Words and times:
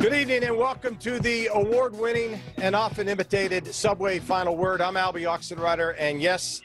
Good 0.00 0.14
evening 0.14 0.44
and 0.44 0.56
welcome 0.56 0.96
to 0.98 1.18
the 1.18 1.48
award 1.52 1.92
winning 1.92 2.40
and 2.58 2.76
often 2.76 3.08
imitated 3.08 3.66
Subway 3.74 4.20
Final 4.20 4.56
Word. 4.56 4.80
I'm 4.80 4.94
Albie 4.94 5.24
Oxenrider, 5.24 5.96
and 5.98 6.22
yes, 6.22 6.62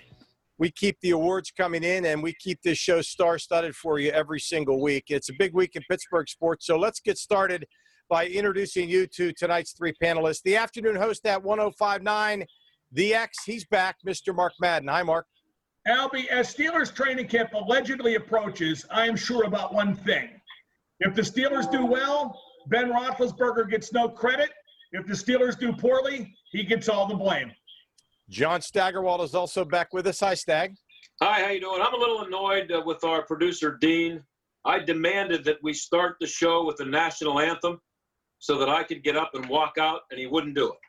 we 0.59 0.69
keep 0.69 0.99
the 1.01 1.09
awards 1.09 1.49
coming 1.49 1.83
in 1.83 2.05
and 2.05 2.21
we 2.21 2.33
keep 2.33 2.61
this 2.61 2.77
show 2.77 3.01
star 3.01 3.39
studded 3.39 3.75
for 3.75 3.97
you 3.97 4.11
every 4.11 4.39
single 4.39 4.79
week. 4.79 5.05
It's 5.07 5.29
a 5.29 5.33
big 5.33 5.55
week 5.55 5.75
in 5.75 5.81
Pittsburgh 5.89 6.29
sports, 6.29 6.67
so 6.67 6.77
let's 6.77 6.99
get 6.99 7.17
started 7.17 7.65
by 8.07 8.27
introducing 8.27 8.87
you 8.87 9.07
to 9.07 9.33
tonight's 9.33 9.71
three 9.71 9.93
panelists. 10.01 10.43
The 10.43 10.55
afternoon 10.55 10.95
host 10.95 11.25
at 11.25 11.41
1059, 11.41 12.45
the 12.91 13.15
X, 13.15 13.43
he's 13.45 13.65
back, 13.65 13.95
Mr. 14.07 14.33
Mark 14.33 14.53
Madden. 14.61 14.89
Hi, 14.89 15.01
Mark. 15.01 15.25
Albie, 15.87 16.27
as 16.27 16.55
Steelers 16.55 16.93
training 16.93 17.27
camp 17.27 17.53
allegedly 17.53 18.13
approaches, 18.13 18.85
I 18.91 19.07
am 19.07 19.15
sure 19.15 19.45
about 19.45 19.73
one 19.73 19.95
thing. 19.95 20.29
If 20.99 21.15
the 21.15 21.23
Steelers 21.23 21.69
do 21.71 21.83
well, 21.83 22.39
Ben 22.67 22.91
Roethlisberger 22.91 23.69
gets 23.69 23.93
no 23.93 24.09
credit. 24.09 24.49
If 24.91 25.07
the 25.07 25.13
Steelers 25.13 25.57
do 25.57 25.73
poorly, 25.73 26.33
he 26.51 26.63
gets 26.63 26.87
all 26.87 27.07
the 27.07 27.15
blame. 27.15 27.51
John 28.29 28.61
Steigerwald 28.61 29.21
is 29.21 29.35
also 29.35 29.65
back 29.65 29.93
with 29.93 30.07
us. 30.07 30.19
Hi, 30.19 30.33
Stag. 30.33 30.75
Hi, 31.21 31.41
how 31.41 31.49
you 31.49 31.59
doing? 31.59 31.81
I'm 31.81 31.93
a 31.93 31.97
little 31.97 32.21
annoyed 32.21 32.71
uh, 32.71 32.81
with 32.85 33.03
our 33.03 33.23
producer 33.23 33.77
Dean. 33.79 34.21
I 34.65 34.79
demanded 34.79 35.43
that 35.45 35.57
we 35.61 35.73
start 35.73 36.15
the 36.19 36.27
show 36.27 36.65
with 36.65 36.77
the 36.77 36.85
national 36.85 37.39
anthem 37.39 37.79
so 38.39 38.57
that 38.57 38.69
I 38.69 38.83
could 38.83 39.03
get 39.03 39.17
up 39.17 39.31
and 39.33 39.47
walk 39.47 39.77
out, 39.77 40.01
and 40.09 40.19
he 40.19 40.27
wouldn't 40.27 40.55
do 40.55 40.67
it. 40.67 40.79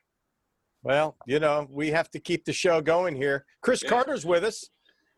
Well, 0.83 1.16
you 1.27 1.41
know, 1.41 1.66
we 1.70 1.91
have 1.91 2.11
to 2.11 2.20
keep 2.20 2.45
the 2.45 2.52
show 2.52 2.80
going 2.80 3.16
here. 3.16 3.47
Chris 3.62 3.83
yeah. 3.83 3.88
Carter's 3.88 4.27
with 4.27 4.45
us 4.45 4.69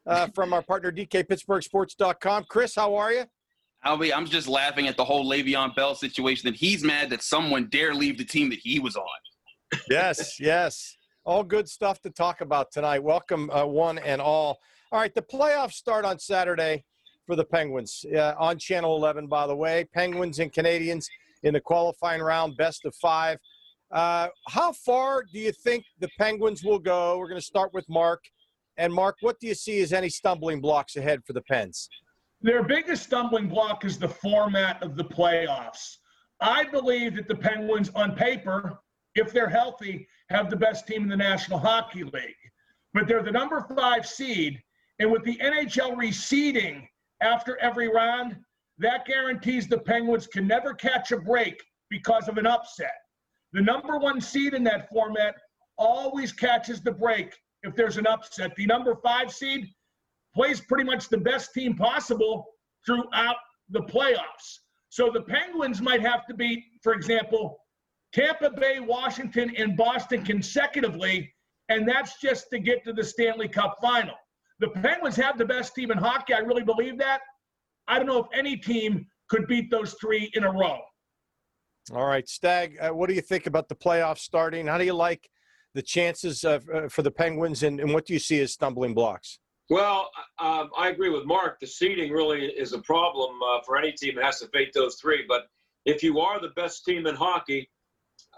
uh, 0.07 0.29
from 0.34 0.52
our 0.52 0.62
partner 0.62 0.93
DKPittsburghSports.com. 0.93 2.45
Chris, 2.48 2.74
how 2.77 2.95
are 2.95 3.12
you? 3.12 3.24
Albie, 3.85 4.12
I'm 4.15 4.27
just 4.27 4.48
laughing 4.48 4.89
at 4.89 4.97
the 4.97 5.05
whole 5.05 5.29
Le'Veon 5.29 5.75
Bell 5.75 5.95
situation 5.95 6.51
that 6.51 6.57
he's 6.57 6.83
mad 6.83 7.11
that 7.11 7.23
someone 7.23 7.69
dare 7.71 7.95
leave 7.95 8.19
the 8.19 8.25
team 8.25 8.51
that 8.51 8.59
he 8.59 8.79
was 8.79 8.97
on. 8.97 9.05
yes, 9.91 10.41
yes. 10.41 10.96
All 11.24 11.45
good 11.45 11.68
stuff 11.68 12.01
to 12.02 12.10
talk 12.10 12.41
about 12.41 12.71
tonight. 12.73 13.02
Welcome, 13.02 13.51
uh, 13.51 13.66
one 13.66 13.99
and 13.99 14.21
all. 14.21 14.59
All 14.93 15.01
right, 15.01 15.15
the 15.15 15.23
playoffs 15.23 15.73
start 15.73 16.05
on 16.05 16.18
Saturday 16.18 16.85
for 17.27 17.37
the 17.37 17.45
Penguins 17.45 18.05
uh, 18.15 18.35
on 18.38 18.59
Channel 18.59 18.96
11, 18.96 19.27
by 19.27 19.46
the 19.46 19.57
way. 19.57 19.85
Penguins 19.93 20.38
and 20.38 20.52
Canadiens 20.52 21.07
in 21.43 21.55
the 21.55 21.61
qualifying 21.61 22.23
round, 22.23 22.57
best 22.57 22.85
of 22.85 22.95
five. 22.96 23.38
Uh, 23.90 24.29
how 24.49 24.73
far 24.73 25.24
do 25.33 25.38
you 25.38 25.52
think 25.52 25.85
the 26.01 26.09
Penguins 26.18 26.65
will 26.65 26.79
go? 26.79 27.18
We're 27.18 27.29
going 27.29 27.40
to 27.40 27.46
start 27.46 27.73
with 27.73 27.88
Mark. 27.88 28.23
And 28.79 28.93
Mark, 28.93 29.16
what 29.21 29.38
do 29.40 29.46
you 29.46 29.55
see 29.55 29.80
as 29.80 29.93
any 29.93 30.09
stumbling 30.09 30.61
blocks 30.61 30.96
ahead 30.96 31.23
for 31.24 31.33
the 31.33 31.43
Pens? 31.43 31.88
Their 32.47 32.63
biggest 32.63 33.02
stumbling 33.02 33.49
block 33.49 33.85
is 33.85 33.99
the 33.99 34.09
format 34.09 34.80
of 34.80 34.95
the 34.95 35.02
playoffs. 35.02 35.97
I 36.41 36.63
believe 36.63 37.16
that 37.16 37.27
the 37.27 37.35
Penguins, 37.35 37.91
on 37.97 38.15
paper, 38.15 38.79
if 39.16 39.33
they're 39.33 39.49
healthy, 39.49 40.07
have 40.30 40.49
the 40.49 40.55
best 40.55 40.87
team 40.87 41.02
in 41.02 41.09
the 41.09 41.17
National 41.17 41.59
Hockey 41.59 42.05
League. 42.05 42.37
But 42.95 43.09
they're 43.09 43.24
the 43.24 43.33
number 43.33 43.67
five 43.74 44.07
seed. 44.07 44.63
And 45.01 45.11
with 45.11 45.24
the 45.24 45.37
NHL 45.39 45.97
reseeding 45.97 46.87
after 47.21 47.59
every 47.59 47.89
round, 47.89 48.37
that 48.79 49.07
guarantees 49.07 49.67
the 49.67 49.79
Penguins 49.79 50.29
can 50.29 50.47
never 50.47 50.73
catch 50.73 51.11
a 51.11 51.19
break 51.19 51.61
because 51.91 52.29
of 52.29 52.39
an 52.39 52.47
upset. 52.47 52.95
The 53.55 53.63
number 53.63 53.99
one 53.99 54.21
seed 54.21 54.55
in 54.55 54.63
that 54.63 54.89
format 54.89 55.35
always 55.79 56.30
catches 56.30 56.80
the 56.80 56.93
break 56.93 57.35
if 57.65 57.74
there's 57.74 57.97
an 57.97 58.07
upset. 58.07 58.55
The 58.55 58.67
number 58.67 58.95
five 59.02 59.33
seed 59.33 59.67
plays 60.37 60.60
pretty 60.60 60.84
much 60.84 61.09
the 61.09 61.18
best 61.18 61.54
team 61.54 61.74
possible 61.74 62.45
throughout 62.84 63.37
the 63.70 63.80
playoffs. 63.80 64.60
So 64.91 65.10
the 65.12 65.22
Penguins 65.22 65.81
might 65.81 66.03
have 66.03 66.26
to 66.26 66.34
beat, 66.34 66.62
for 66.82 66.93
example, 66.93 67.59
Tampa 68.12 68.50
Bay, 68.50 68.78
Washington, 68.78 69.53
and 69.56 69.76
Boston 69.76 70.25
consecutively, 70.25 71.32
and 71.70 71.88
that's 71.88 72.20
just 72.20 72.48
to 72.53 72.59
get 72.59 72.84
to 72.84 72.93
the 72.93 73.03
Stanley 73.03 73.48
Cup 73.48 73.78
final. 73.81 74.15
The 74.61 74.69
Penguins 74.69 75.16
have 75.16 75.38
the 75.38 75.44
best 75.44 75.75
team 75.75 75.91
in 75.91 75.99
hockey. 75.99 76.34
I 76.34 76.38
really 76.38 76.62
believe 76.62 76.99
that. 76.99 77.21
I 77.88 77.97
don't 77.97 78.06
know 78.06 78.19
if 78.19 78.27
any 78.32 78.56
team 78.56 79.06
could 79.28 79.47
beat 79.47 79.71
those 79.71 79.94
three 80.00 80.31
in 80.34 80.44
a 80.44 80.53
row. 80.53 80.78
All 81.94 82.06
right, 82.06 82.28
Stag, 82.28 82.77
uh, 82.81 82.91
what 82.91 83.09
do 83.09 83.15
you 83.15 83.21
think 83.21 83.47
about 83.47 83.69
the 83.69 83.75
playoffs 83.75 84.19
starting? 84.19 84.66
How 84.66 84.77
do 84.77 84.84
you 84.84 84.93
like 84.93 85.28
the 85.75 85.82
chances 85.82 86.44
uh, 86.44 86.59
for 86.91 87.03
the 87.03 87.11
Penguins, 87.11 87.62
and, 87.62 87.81
and 87.81 87.93
what 87.93 88.06
do 88.06 88.12
you 88.12 88.19
see 88.19 88.41
as 88.41 88.53
stumbling 88.53 88.94
blocks? 88.94 89.38
Well, 89.69 90.10
um, 90.38 90.71
I 90.78 90.91
agree 90.91 91.10
with 91.10 91.25
Mark. 91.25 91.59
The 91.59 91.66
seeding 91.66 92.12
really 92.12 92.47
is 92.47 92.72
a 92.72 92.78
problem 92.78 93.41
uh, 93.43 93.60
for 93.65 93.77
any 93.77 93.93
team 93.93 94.15
that 94.16 94.25
has 94.25 94.38
to 94.41 94.49
face 94.49 94.71
those 94.75 94.97
three. 94.97 95.25
But 95.27 95.49
if 95.84 96.03
you 96.03 96.21
are 96.21 96.41
the 96.41 96.50
best 96.50 96.84
team 96.84 97.06
in 97.06 97.16
hockey, 97.16 97.69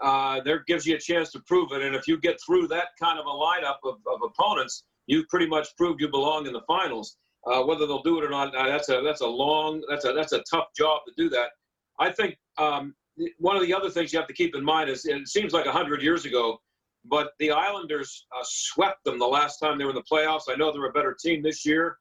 uh, 0.01 0.41
there 0.41 0.63
gives 0.65 0.87
you 0.87 0.95
a 0.95 0.99
chance 0.99 1.31
to 1.31 1.39
prove 1.41 1.71
it. 1.71 1.83
And 1.83 1.95
if 1.95 2.07
you 2.07 2.19
get 2.19 2.39
through 2.43 2.67
that 2.69 2.87
kind 2.99 3.19
of 3.19 3.25
a 3.25 3.29
lineup 3.29 3.77
of, 3.83 3.97
of 4.11 4.21
opponents, 4.23 4.83
you've 5.05 5.27
pretty 5.29 5.47
much 5.47 5.75
proved 5.77 6.01
you 6.01 6.09
belong 6.09 6.47
in 6.47 6.53
the 6.53 6.61
finals. 6.67 7.17
Uh, 7.45 7.63
whether 7.63 7.85
they'll 7.85 8.03
do 8.03 8.17
it 8.19 8.25
or 8.25 8.29
not, 8.29 8.53
uh, 8.55 8.67
that's 8.67 8.89
a 8.89 9.01
that's 9.01 9.21
a 9.21 9.27
long 9.27 9.81
that's 9.89 10.03
a 10.03 10.11
that's 10.11 10.33
a 10.33 10.43
tough 10.51 10.67
job 10.75 11.01
to 11.07 11.13
do 11.15 11.29
that. 11.29 11.51
I 11.97 12.11
think 12.11 12.37
um, 12.57 12.93
one 13.37 13.55
of 13.55 13.61
the 13.61 13.73
other 13.73 13.89
things 13.89 14.11
you 14.11 14.19
have 14.19 14.27
to 14.27 14.33
keep 14.33 14.55
in 14.55 14.63
mind 14.63 14.89
is 14.89 15.05
it 15.05 15.25
seems 15.27 15.53
like 15.53 15.65
hundred 15.65 16.01
years 16.01 16.25
ago 16.25 16.59
but 17.05 17.31
the 17.39 17.51
Islanders 17.51 18.25
uh, 18.35 18.43
swept 18.43 19.03
them 19.05 19.19
the 19.19 19.25
last 19.25 19.57
time 19.59 19.77
they 19.77 19.85
were 19.85 19.91
in 19.91 19.95
the 19.95 20.03
playoffs. 20.03 20.43
I 20.49 20.55
know 20.55 20.71
they're 20.71 20.85
a 20.85 20.91
better 20.91 21.15
team 21.19 21.41
this 21.41 21.65
year, 21.65 21.97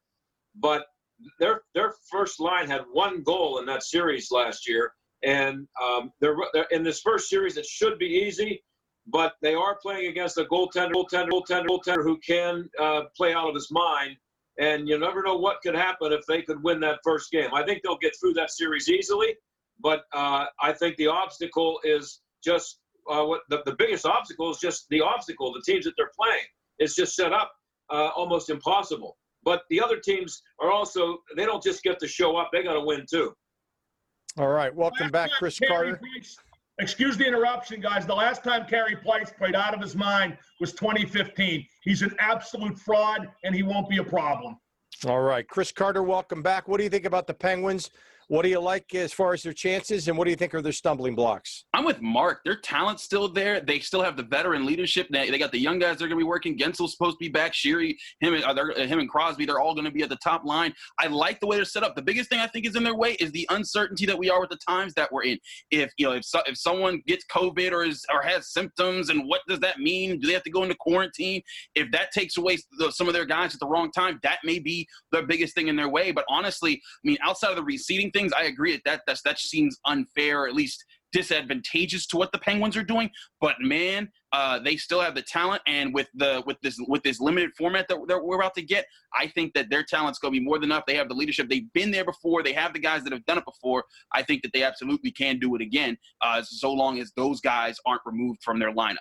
but 0.57 0.87
their 1.39 1.63
their 1.75 1.95
first 2.11 2.41
line 2.41 2.69
had 2.69 2.83
one 2.93 3.23
goal 3.23 3.59
in 3.59 3.67
that 3.67 3.83
series 3.83 4.31
last 4.31 4.69
year, 4.69 4.93
and 5.23 5.67
um, 5.83 6.13
they're, 6.21 6.37
they're, 6.53 6.67
in 6.71 6.83
this 6.83 7.01
first 7.01 7.29
series. 7.29 7.57
It 7.57 7.67
should 7.67 7.99
be 7.99 8.07
easy, 8.07 8.63
but 9.07 9.35
they 9.43 9.55
are 9.55 9.79
playing 9.81 10.09
against 10.09 10.39
a 10.39 10.45
goaltender, 10.45 10.93
goaltender, 10.93 11.31
goaltender, 11.31 11.67
goaltender 11.67 12.03
who 12.03 12.19
can 12.19 12.69
uh, 12.81 13.03
play 13.17 13.35
out 13.35 13.49
of 13.49 13.55
his 13.55 13.71
mind. 13.71 14.17
And 14.61 14.89
you 14.89 14.99
never 14.99 15.23
know 15.23 15.37
what 15.37 15.61
could 15.63 15.77
happen 15.77 16.13
if 16.13 16.27
they 16.27 16.43
could 16.43 16.61
win 16.65 16.81
that 16.81 16.99
first 17.05 17.31
game. 17.31 17.55
I 17.55 17.63
think 17.63 17.83
they'll 17.83 17.99
get 17.99 18.15
through 18.19 18.35
that 18.35 18.51
series 18.51 18.89
easily, 18.89 19.37
but 19.81 20.03
uh, 20.13 20.47
I 20.61 20.73
think 20.73 20.97
the 20.97 21.07
obstacle 21.07 21.79
is 21.85 22.21
just 22.43 22.81
uh, 23.09 23.25
what 23.25 23.43
the, 23.49 23.63
the 23.65 23.75
biggest 23.79 24.07
obstacle 24.07 24.51
is 24.51 24.59
just 24.59 24.87
the 24.91 25.01
obstacle, 25.01 25.53
the 25.53 25.63
teams 25.65 25.85
that 25.85 25.95
they're 25.97 26.11
playing. 26.19 26.45
It's 26.79 26.95
just 26.95 27.15
set 27.17 27.33
up 27.33 27.53
uh, 27.91 28.11
almost 28.17 28.51
impossible. 28.51 29.17
But 29.45 29.63
the 29.71 29.81
other 29.81 29.99
teams 29.99 30.43
are 30.61 30.71
also, 30.71 31.19
they 31.37 31.45
don't 31.45 31.63
just 31.63 31.83
get 31.83 31.99
to 32.01 32.09
show 32.09 32.37
up, 32.37 32.51
they 32.53 32.63
got 32.63 32.75
to 32.75 32.81
win 32.81 33.07
too. 33.11 33.33
All 34.37 34.49
right. 34.49 34.75
Welcome 34.75 35.11
back, 35.11 35.31
Chris 35.39 35.59
Carter. 35.59 35.97
Price, 35.97 36.37
excuse 36.79 37.17
the 37.17 37.27
interruption, 37.27 37.81
guys. 37.81 38.07
The 38.07 38.15
last 38.15 38.45
time 38.45 38.67
Carey 38.67 38.97
Price 38.97 39.33
played 39.37 39.57
out 39.57 39.75
of 39.75 39.81
his 39.81 39.97
mind 39.97 40.37
was 40.61 40.73
2015. 40.73 41.67
He's 41.83 42.03
an 42.03 42.15
absolute 42.19 42.79
fraud, 42.79 43.29
and 43.45 43.55
he 43.55 43.63
won't 43.63 43.89
be 43.89 43.99
a 43.99 44.05
problem. 44.05 44.57
All 45.07 45.21
right. 45.21 45.49
Chris 45.49 45.73
Carter, 45.73 46.03
welcome 46.03 46.43
back. 46.43 46.69
What 46.69 46.79
do 46.79 46.85
you 46.85 46.91
think 46.91 47.05
about 47.05 47.27
the 47.27 47.35
Penguins? 47.35 47.91
What 48.29 48.43
do 48.43 48.51
you 48.51 48.61
like 48.61 48.95
as 48.95 49.11
far 49.15 49.33
as 49.33 49.43
their 49.43 49.55
chances, 49.55 50.07
and 50.07 50.19
what 50.19 50.27
do 50.27 50.31
you 50.31 50.37
think 50.37 50.55
are 50.55 50.61
their 50.61 50.71
stumbling 50.71 51.15
blocks? 51.15 51.65
I'm 51.73 51.87
with 51.87 52.03
Mark. 52.03 52.41
Their 52.45 52.57
talent's 52.57 53.03
still 53.03 53.27
there. 53.27 53.59
They 53.59 53.79
still 53.81 54.03
have 54.03 54.19
the 54.19 54.23
veteran 54.23 54.67
leadership. 54.67 55.09
They, 55.11 55.39
got 55.39 55.51
the 55.51 55.59
young 55.59 55.79
guys. 55.79 55.97
They're 55.97 56.09
going 56.09 56.19
to 56.19 56.25
be 56.25 56.29
working. 56.29 56.59
Guentzel's 56.59 56.93
supposed 56.93 57.15
to 57.15 57.25
be 57.25 57.31
back. 57.31 57.55
Sheary, 57.55 57.95
him, 58.21 58.35
uh, 58.35 58.53
uh, 58.53 58.81
him 58.81 58.99
and 58.99 59.09
Crosby. 59.09 59.47
They're 59.47 59.61
all 59.61 59.73
going 59.73 59.87
to 59.87 59.91
be 59.91 60.03
at 60.03 60.11
the 60.11 60.17
top 60.17 60.45
line. 60.45 60.75
I 61.01 61.07
like 61.07 61.41
the 61.41 61.47
way 61.47 61.57
they're 61.57 61.65
set 61.65 61.83
up. 61.83 61.97
The 61.97 62.03
biggest 62.03 62.29
thing 62.29 62.39
I 62.39 62.47
think 62.47 62.67
is 62.67 62.77
in 62.77 62.85
their 62.85 62.95
way 62.95 63.13
is 63.13 63.33
the 63.33 63.47
uncertainty 63.49 64.05
that 64.05 64.19
we 64.19 64.29
are 64.29 64.41
with 64.41 64.51
the 64.51 64.59
times 64.69 64.93
that 64.95 65.11
we're 65.11 65.25
in. 65.25 65.39
If 65.71 65.91
you 65.97 66.07
know, 66.07 66.13
if 66.13 66.27
so, 66.27 66.41
if 66.45 66.59
someone 66.59 67.03
gets 67.07 67.25
COVID 67.35 67.73
or 67.73 67.83
is 67.85 68.05
or 68.13 68.21
has 68.21 68.53
symptoms, 68.53 69.09
and 69.09 69.27
what 69.27 69.41
does 69.49 69.61
that 69.61 69.79
mean? 69.79 70.21
Do 70.21 70.27
they 70.27 70.35
have 70.35 70.43
to 70.43 70.51
go 70.51 70.65
into 70.65 70.77
quarantine? 70.79 71.41
If 71.75 71.91
that 71.93 72.13
takes 72.13 72.37
away 72.37 72.59
the, 72.79 72.93
some 72.93 73.09
of 73.09 73.15
their 73.15 73.25
guys 73.25 73.55
at 73.55 73.61
the 73.61 73.67
wrong 73.67 73.91
time, 73.91 74.21
that 74.23 74.41
may 74.45 74.59
be 74.59 74.87
the 75.13 75.23
biggest 75.23 75.55
thing 75.55 75.69
in 75.69 75.77
their 75.77 75.89
way. 75.89 76.13
But 76.13 76.27
honestly, 76.29 76.75
I 76.75 77.09
mean, 77.09 77.17
outside 77.23 77.53
of 77.53 77.57
the 77.57 77.63
reseeding 77.63 78.13
things, 78.19 78.33
I 78.33 78.45
agree 78.45 78.73
that 78.73 78.83
that 78.85 79.01
that's, 79.07 79.23
that 79.23 79.39
seems 79.39 79.79
unfair, 79.85 80.43
or 80.43 80.49
at 80.49 80.55
least 80.55 80.85
disadvantageous 81.11 82.07
to 82.07 82.19
what 82.19 82.31
the 82.33 82.39
Penguins 82.39 82.77
are 82.77 82.83
doing. 82.83 83.09
But 83.41 83.57
man, 83.61 84.11
uh, 84.33 84.59
they 84.59 84.77
still 84.77 85.01
have 85.01 85.15
the 85.15 85.23
talent, 85.23 85.63
and 85.67 85.95
with 85.95 86.09
the 86.15 86.43
with 86.47 86.59
this 86.63 86.77
with 86.87 87.03
this 87.03 87.19
limited 87.19 87.51
format 87.57 87.89
that, 87.89 87.99
that 88.09 88.23
we're 88.23 88.37
about 88.37 88.55
to 88.57 88.63
get, 88.63 88.85
I 89.15 89.29
think 89.29 89.55
that 89.55 89.71
their 89.71 89.83
talent's 89.83 90.19
going 90.19 90.35
to 90.35 90.41
be 90.41 90.45
more 90.45 90.59
than 90.59 90.71
enough. 90.71 90.85
They 90.87 90.97
have 90.97 91.09
the 91.09 91.15
leadership. 91.15 91.49
They've 91.49 91.73
been 91.73 91.91
there 91.91 92.05
before. 92.05 92.43
They 92.43 92.53
have 92.53 92.73
the 92.75 92.79
guys 92.79 93.05
that 93.05 93.13
have 93.13 93.25
done 93.25 93.39
it 93.39 93.45
before. 93.45 93.85
I 94.13 94.23
think 94.23 94.43
that 94.43 94.53
they 94.53 94.63
absolutely 94.63 95.13
can 95.13 95.39
do 95.39 95.55
it 95.57 95.63
again, 95.63 95.97
uh, 96.21 96.43
so 96.43 96.73
long 96.73 96.99
as 96.99 97.13
those 97.17 97.41
guys 97.41 97.77
aren't 97.87 98.03
removed 98.05 98.41
from 98.45 98.59
their 98.59 98.73
lineup. 98.75 98.97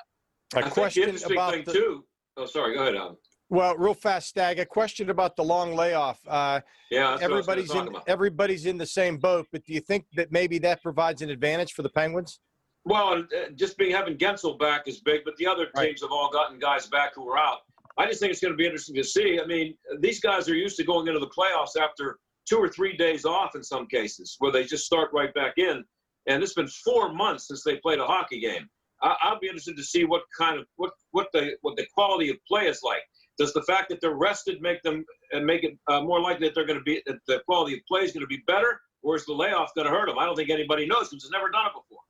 A 0.56 0.60
I 0.60 0.69
question 0.69 1.10
about 1.25 1.54
thing 1.54 1.64
the... 1.66 1.74
too. 1.74 2.06
Oh, 2.38 2.46
sorry. 2.46 2.75
Go 2.75 2.84
ahead, 2.84 2.96
Adam. 2.96 3.18
Well, 3.50 3.78
real 3.78 3.94
fast, 3.94 4.28
Stag. 4.28 4.60
A 4.60 4.66
question 4.66 5.10
about 5.10 5.36
the 5.38 5.44
long 5.44 5.74
layoff. 5.74 6.20
Uh, 6.28 6.60
yeah, 6.92 7.18
everybody's 7.22 7.74
in 7.74 7.88
about. 7.88 8.04
everybody's 8.08 8.66
in 8.66 8.78
the 8.78 8.86
same 8.86 9.18
boat, 9.18 9.48
but 9.52 9.64
do 9.64 9.74
you 9.74 9.80
think 9.80 10.06
that 10.16 10.32
maybe 10.32 10.60
that 10.60 10.84
provides 10.84 11.22
an 11.22 11.30
advantage 11.30 11.74
for 11.74 11.82
the 11.82 11.90
Penguins? 11.90 12.40
Well, 12.84 13.20
uh, 13.20 13.50
just 13.56 13.78
being 13.78 13.92
having 13.92 14.18
Guentzel 14.18 14.60
back 14.60 14.88
is 14.88 15.00
big, 15.00 15.22
but 15.24 15.36
the 15.38 15.48
other 15.48 15.66
teams 15.66 15.76
right. 15.76 16.00
have 16.02 16.12
all 16.12 16.30
gotten 16.32 16.60
guys 16.60 16.88
back 16.88 17.16
who 17.16 17.30
are 17.30 17.38
out. 17.38 17.60
I 17.98 18.06
just 18.08 18.20
think 18.20 18.32
it's 18.32 18.42
going 18.42 18.54
to 18.54 18.58
be 18.58 18.66
interesting 18.66 18.96
to 18.96 19.04
see. 19.04 19.40
I 19.42 19.46
mean, 19.46 19.76
these 20.00 20.20
guys 20.20 20.48
are 20.50 20.56
used 20.56 20.78
to 20.78 20.84
going 20.84 21.08
into 21.08 21.20
the 21.20 21.28
playoffs 21.28 21.80
after 21.82 22.20
two 22.48 22.58
or 22.58 22.70
three 22.70 22.96
days 22.96 23.26
off 23.26 23.56
in 23.56 23.64
some 23.64 23.88
cases, 23.88 24.36
where 24.40 24.52
they 24.52 24.64
just 24.64 24.86
start 24.86 25.10
right 25.14 25.34
back 25.34 25.54
in. 25.58 25.84
and 26.28 26.44
it's 26.44 26.54
been 26.54 26.68
four 26.68 27.14
months 27.14 27.48
since 27.48 27.64
they 27.64 27.78
played 27.78 28.00
a 28.00 28.06
hockey 28.06 28.40
game. 28.40 28.70
I, 29.02 29.32
will 29.32 29.40
be 29.40 29.48
interested 29.48 29.78
to 29.78 29.84
see 29.84 30.06
what 30.06 30.24
kind 30.38 30.60
of 30.60 30.66
what 30.76 30.92
what 31.12 31.28
the 31.34 31.56
what 31.62 31.76
the 31.78 31.86
quality 31.94 32.30
of 32.30 32.38
play 32.48 32.68
is 32.68 32.82
like. 32.84 33.04
Does 33.38 33.54
the 33.54 33.62
fact 33.63 33.89
that 33.89 34.01
they're 34.01 34.16
rested 34.16 34.62
make 34.62 34.81
them 34.81 35.06
and 35.31 35.45
make 35.45 35.63
it 35.63 35.78
uh, 35.88 36.01
more 36.01 36.19
likely 36.19 36.48
that 36.48 36.56
they're 36.56 36.66
going 36.66 36.80
to 36.80 36.84
be 36.84 37.01
that 37.06 37.18
the 37.28 37.42
quality 37.45 37.75
of 37.75 37.80
play 37.88 38.01
is 38.01 38.12
going 38.12 38.22
to 38.22 38.28
be 38.28 38.42
better, 38.48 38.80
or 39.04 39.16
is 39.16 39.25
the 39.25 39.34
layoff 39.34 39.74
going 39.75 39.86
to 39.86 39.94
hurt 39.94 40.07
them? 40.07 40.18
I 40.18 40.25
don't 40.25 40.36
think 40.36 40.50
anybody 40.50 40.86
knows 40.86 41.10
because 41.10 41.24
they've 41.24 41.31
never 41.31 41.50
done 41.50 41.68
it 41.68 41.74
before. 41.74 42.04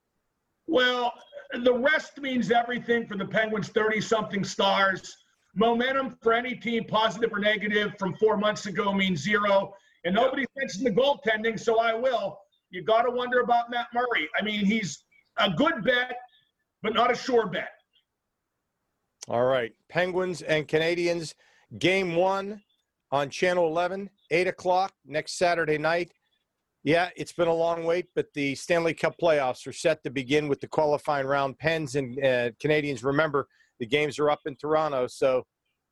Well, 0.67 1.13
the 1.63 1.73
rest 1.73 2.19
means 2.19 2.51
everything 2.51 3.07
for 3.07 3.17
the 3.17 3.25
Penguins' 3.25 3.69
30-something 3.69 4.43
stars. 4.43 5.15
Momentum 5.55 6.17
for 6.21 6.33
any 6.33 6.55
team, 6.55 6.83
positive 6.83 7.31
or 7.33 7.39
negative, 7.39 7.93
from 7.97 8.13
four 8.15 8.37
months 8.37 8.65
ago 8.65 8.93
means 8.93 9.21
zero. 9.21 9.73
And 10.05 10.13
nobody's 10.13 10.47
mentioned 10.57 10.85
the 10.85 10.91
goaltending, 10.91 11.59
so 11.59 11.79
I 11.79 11.93
will. 11.93 12.37
You 12.69 12.83
got 12.83 13.03
to 13.03 13.11
wonder 13.11 13.39
about 13.39 13.69
Matt 13.69 13.87
Murray. 13.93 14.27
I 14.39 14.43
mean, 14.43 14.65
he's 14.65 15.03
a 15.37 15.49
good 15.49 15.83
bet, 15.83 16.17
but 16.83 16.93
not 16.93 17.11
a 17.11 17.15
sure 17.15 17.47
bet. 17.47 17.69
All 19.29 19.43
right. 19.43 19.73
Penguins 19.89 20.41
and 20.41 20.67
Canadiens, 20.67 21.33
game 21.79 22.15
one 22.15 22.61
on 23.11 23.29
Channel 23.29 23.67
11, 23.67 24.09
8 24.31 24.47
o'clock 24.47 24.93
next 25.05 25.37
Saturday 25.37 25.77
night. 25.77 26.11
Yeah, 26.85 27.09
it's 27.17 27.33
been 27.33 27.49
a 27.49 27.53
long 27.53 27.83
wait, 27.83 28.05
but 28.15 28.27
the 28.33 28.55
Stanley 28.55 28.93
Cup 28.93 29.15
playoffs 29.21 29.67
are 29.67 29.73
set 29.73 30.01
to 30.03 30.09
begin 30.09 30.47
with 30.47 30.61
the 30.61 30.67
qualifying 30.67 31.27
round. 31.27 31.59
Pens 31.59 31.95
and 31.95 32.17
uh, 32.19 32.51
Canadiens, 32.63 33.03
remember, 33.03 33.47
the 33.81 33.85
games 33.85 34.17
are 34.17 34.29
up 34.29 34.39
in 34.45 34.55
Toronto, 34.55 35.07
so 35.07 35.43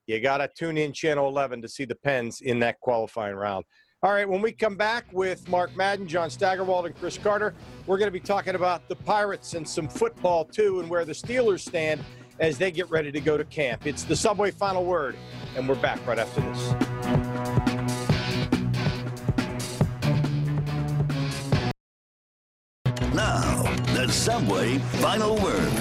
you 0.08 0.22
got 0.22 0.38
to 0.38 0.50
tune 0.58 0.78
in 0.78 0.94
Channel 0.94 1.28
11 1.28 1.62
to 1.64 1.68
see 1.68 1.84
the 1.84 1.96
Pens 1.96 2.40
in 2.40 2.60
that 2.60 2.80
qualifying 2.80 3.36
round. 3.36 3.66
All 4.02 4.14
right, 4.14 4.30
when 4.30 4.42
we 4.42 4.54
come 4.54 4.78
back 4.78 5.06
with 5.12 5.50
Mark 5.50 5.76
Madden, 5.76 6.08
John 6.08 6.30
Steigerwald, 6.30 6.86
and 6.86 6.96
Chris 6.96 7.18
Carter, 7.18 7.54
we're 7.86 7.98
going 7.98 8.08
to 8.08 8.12
be 8.12 8.20
talking 8.22 8.56
about 8.56 8.88
the 8.88 8.96
Pirates 8.96 9.56
and 9.56 9.68
some 9.68 9.90
football, 9.90 10.46
too, 10.46 10.80
and 10.80 10.90
where 10.90 11.04
the 11.04 11.12
Steelers 11.12 11.68
stand 11.68 12.02
as 12.40 12.58
they 12.58 12.72
get 12.72 12.90
ready 12.90 13.12
to 13.12 13.20
go 13.20 13.38
to 13.38 13.46
camp. 13.46 13.86
It's 13.86 14.04
the 14.04 14.16
Subway 14.16 14.52
Final 14.52 14.86
Word, 14.86 15.16
and 15.56 15.68
we're 15.68 15.76
back 15.76 16.06
right 16.06 16.20
after 16.20 16.42
this. 16.42 16.72
Now, 23.14 23.64
the 23.94 24.08
Subway 24.10 24.78
Final 24.78 25.36
Word. 25.38 25.72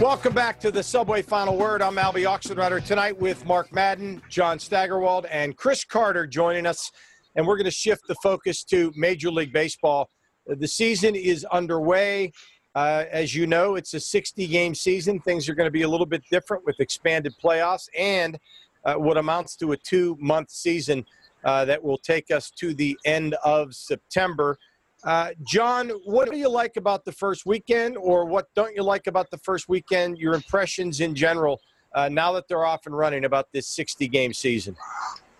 Welcome 0.00 0.32
back 0.34 0.58
to 0.60 0.70
the 0.70 0.82
Subway 0.82 1.22
Final 1.22 1.56
Word. 1.56 1.82
I'm 1.82 1.96
Albie 1.96 2.26
Oxenrider 2.26 2.84
tonight 2.84 3.16
with 3.20 3.44
Mark 3.46 3.72
Madden, 3.72 4.22
John 4.28 4.58
Steigerwald, 4.58 5.26
and 5.26 5.56
Chris 5.56 5.84
Carter 5.84 6.26
joining 6.26 6.66
us. 6.66 6.90
And 7.36 7.46
we're 7.46 7.56
going 7.56 7.66
to 7.66 7.70
shift 7.70 8.02
the 8.08 8.16
focus 8.22 8.64
to 8.64 8.92
Major 8.96 9.30
League 9.30 9.52
Baseball. 9.52 10.08
The 10.46 10.66
season 10.66 11.14
is 11.14 11.44
underway. 11.52 12.32
Uh, 12.74 13.04
as 13.10 13.34
you 13.34 13.46
know, 13.46 13.76
it's 13.76 13.94
a 13.94 14.00
60 14.00 14.46
game 14.46 14.74
season. 14.74 15.20
Things 15.20 15.48
are 15.48 15.54
going 15.54 15.66
to 15.66 15.72
be 15.72 15.82
a 15.82 15.88
little 15.88 16.06
bit 16.06 16.22
different 16.30 16.64
with 16.64 16.80
expanded 16.80 17.34
playoffs 17.42 17.88
and 17.98 18.38
uh, 18.84 18.94
what 18.94 19.16
amounts 19.16 19.56
to 19.56 19.72
a 19.72 19.76
two 19.76 20.16
month 20.20 20.50
season 20.50 21.04
uh, 21.44 21.64
that 21.64 21.82
will 21.82 21.98
take 21.98 22.30
us 22.30 22.50
to 22.50 22.74
the 22.74 22.96
end 23.04 23.34
of 23.44 23.74
September. 23.74 24.58
Uh, 25.04 25.30
John, 25.44 25.90
what 26.04 26.30
do 26.30 26.38
you 26.38 26.48
like 26.48 26.76
about 26.76 27.04
the 27.04 27.12
first 27.12 27.44
weekend, 27.44 27.96
or 27.96 28.24
what 28.24 28.46
don't 28.54 28.74
you 28.74 28.84
like 28.84 29.08
about 29.08 29.30
the 29.30 29.38
first 29.38 29.68
weekend? 29.68 30.16
Your 30.16 30.34
impressions 30.34 31.00
in 31.00 31.14
general 31.14 31.60
uh, 31.94 32.08
now 32.08 32.32
that 32.32 32.46
they're 32.48 32.64
off 32.64 32.86
and 32.86 32.96
running 32.96 33.24
about 33.24 33.48
this 33.52 33.66
60 33.66 34.06
game 34.08 34.32
season? 34.32 34.76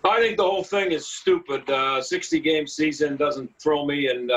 I 0.03 0.19
think 0.19 0.35
the 0.35 0.43
whole 0.43 0.65
thing 0.65 0.91
is 0.91 1.07
stupid. 1.07 1.69
Uh, 1.69 2.01
60 2.01 2.41
game 2.41 2.67
season 2.67 3.15
doesn't 3.15 3.49
throw 3.57 3.85
me, 3.85 4.09
and 4.09 4.29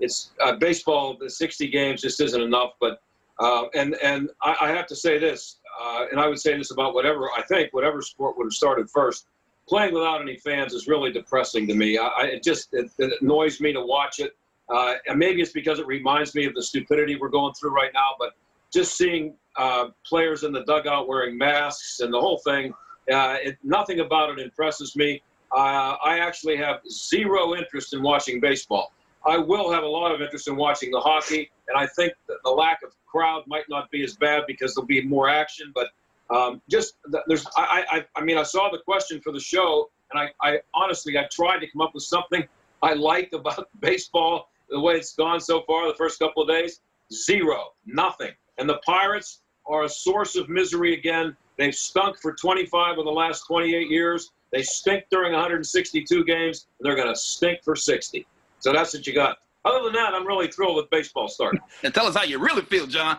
it's 0.00 0.32
uh, 0.44 0.56
baseball. 0.56 1.16
The 1.18 1.30
60 1.30 1.68
games 1.68 2.02
just 2.02 2.20
isn't 2.20 2.40
enough. 2.40 2.72
But 2.80 3.00
uh, 3.38 3.64
and 3.74 3.96
and 4.02 4.30
I, 4.42 4.56
I, 4.62 4.68
have 4.70 4.86
to 4.86 4.96
say 4.96 5.18
this, 5.18 5.58
uh, 5.80 6.06
and 6.10 6.18
I 6.18 6.26
would 6.26 6.38
say 6.38 6.56
this 6.56 6.70
about 6.70 6.94
whatever 6.94 7.30
I 7.36 7.42
think 7.42 7.72
whatever 7.72 8.00
sport 8.02 8.36
would 8.38 8.44
have 8.44 8.52
started 8.52 8.90
first. 8.90 9.26
Playing 9.68 9.94
without 9.94 10.22
any 10.22 10.36
fans 10.36 10.72
is 10.74 10.86
really 10.86 11.10
depressing 11.10 11.66
to 11.66 11.74
me. 11.74 11.98
I, 11.98 12.06
I 12.06 12.22
it 12.26 12.42
just 12.42 12.72
it, 12.72 12.90
it, 12.98 13.12
annoys 13.20 13.60
me 13.60 13.72
to 13.72 13.80
watch 13.80 14.20
it. 14.20 14.36
Uh, 14.68 14.94
and 15.06 15.18
maybe 15.18 15.40
it's 15.42 15.52
because 15.52 15.78
it 15.78 15.86
reminds 15.86 16.34
me 16.34 16.44
of 16.44 16.54
the 16.54 16.62
stupidity 16.62 17.16
we're 17.16 17.28
going 17.28 17.54
through 17.54 17.74
right 17.74 17.90
now. 17.92 18.10
But 18.18 18.34
just 18.72 18.96
seeing 18.96 19.34
uh, 19.56 19.88
players 20.04 20.44
in 20.44 20.52
the 20.52 20.64
dugout 20.64 21.08
wearing 21.08 21.36
masks 21.38 22.00
and 22.00 22.12
the 22.12 22.20
whole 22.20 22.38
thing, 22.38 22.72
uh, 23.12 23.36
it, 23.42 23.58
nothing 23.62 24.00
about 24.00 24.30
it 24.30 24.38
impresses 24.38 24.96
me. 24.96 25.22
I 25.52 26.18
actually 26.20 26.56
have 26.56 26.80
zero 26.90 27.54
interest 27.54 27.94
in 27.94 28.02
watching 28.02 28.40
baseball. 28.40 28.92
I 29.26 29.38
will 29.38 29.72
have 29.72 29.82
a 29.82 29.88
lot 29.88 30.14
of 30.14 30.22
interest 30.22 30.46
in 30.46 30.56
watching 30.56 30.90
the 30.90 31.00
hockey, 31.00 31.50
and 31.68 31.76
I 31.76 31.86
think 31.86 32.12
the 32.28 32.50
lack 32.50 32.82
of 32.84 32.94
crowd 33.06 33.42
might 33.46 33.64
not 33.68 33.90
be 33.90 34.04
as 34.04 34.16
bad 34.16 34.44
because 34.46 34.74
there'll 34.74 34.86
be 34.86 35.02
more 35.02 35.28
action. 35.28 35.72
But 35.74 35.88
um, 36.30 36.62
just 36.70 36.94
there's, 37.26 37.44
I, 37.56 37.84
I, 37.90 38.04
I 38.14 38.24
mean, 38.24 38.38
I 38.38 38.44
saw 38.44 38.70
the 38.70 38.78
question 38.78 39.20
for 39.20 39.32
the 39.32 39.40
show, 39.40 39.90
and 40.12 40.20
I, 40.20 40.48
I 40.48 40.60
honestly, 40.74 41.18
I 41.18 41.26
tried 41.32 41.58
to 41.58 41.66
come 41.70 41.80
up 41.80 41.92
with 41.92 42.04
something 42.04 42.46
I 42.82 42.94
liked 42.94 43.34
about 43.34 43.68
baseball, 43.80 44.48
the 44.70 44.80
way 44.80 44.94
it's 44.94 45.14
gone 45.14 45.40
so 45.40 45.62
far, 45.62 45.88
the 45.88 45.94
first 45.94 46.18
couple 46.18 46.42
of 46.42 46.48
days. 46.48 46.80
Zero, 47.12 47.72
nothing. 47.84 48.32
And 48.58 48.68
the 48.68 48.78
Pirates 48.78 49.40
are 49.66 49.84
a 49.84 49.88
source 49.88 50.36
of 50.36 50.48
misery 50.48 50.94
again. 50.94 51.36
They've 51.56 51.74
stunk 51.74 52.18
for 52.20 52.32
25 52.34 52.98
of 52.98 53.04
the 53.04 53.10
last 53.10 53.46
28 53.46 53.90
years. 53.90 54.30
They 54.52 54.62
stink 54.62 55.04
during 55.10 55.32
162 55.32 56.24
games, 56.24 56.66
and 56.78 56.86
they're 56.86 56.96
going 56.96 57.12
to 57.12 57.16
stink 57.16 57.62
for 57.64 57.74
60. 57.74 58.26
So 58.60 58.72
that's 58.72 58.94
what 58.94 59.06
you 59.06 59.14
got. 59.14 59.38
Other 59.64 59.84
than 59.84 59.94
that, 59.94 60.14
I'm 60.14 60.26
really 60.26 60.48
thrilled 60.48 60.76
with 60.76 60.88
baseball 60.90 61.28
starting. 61.28 61.60
and 61.82 61.92
tell 61.92 62.06
us 62.06 62.14
how 62.14 62.22
you 62.22 62.38
really 62.38 62.62
feel, 62.62 62.86
John. 62.86 63.18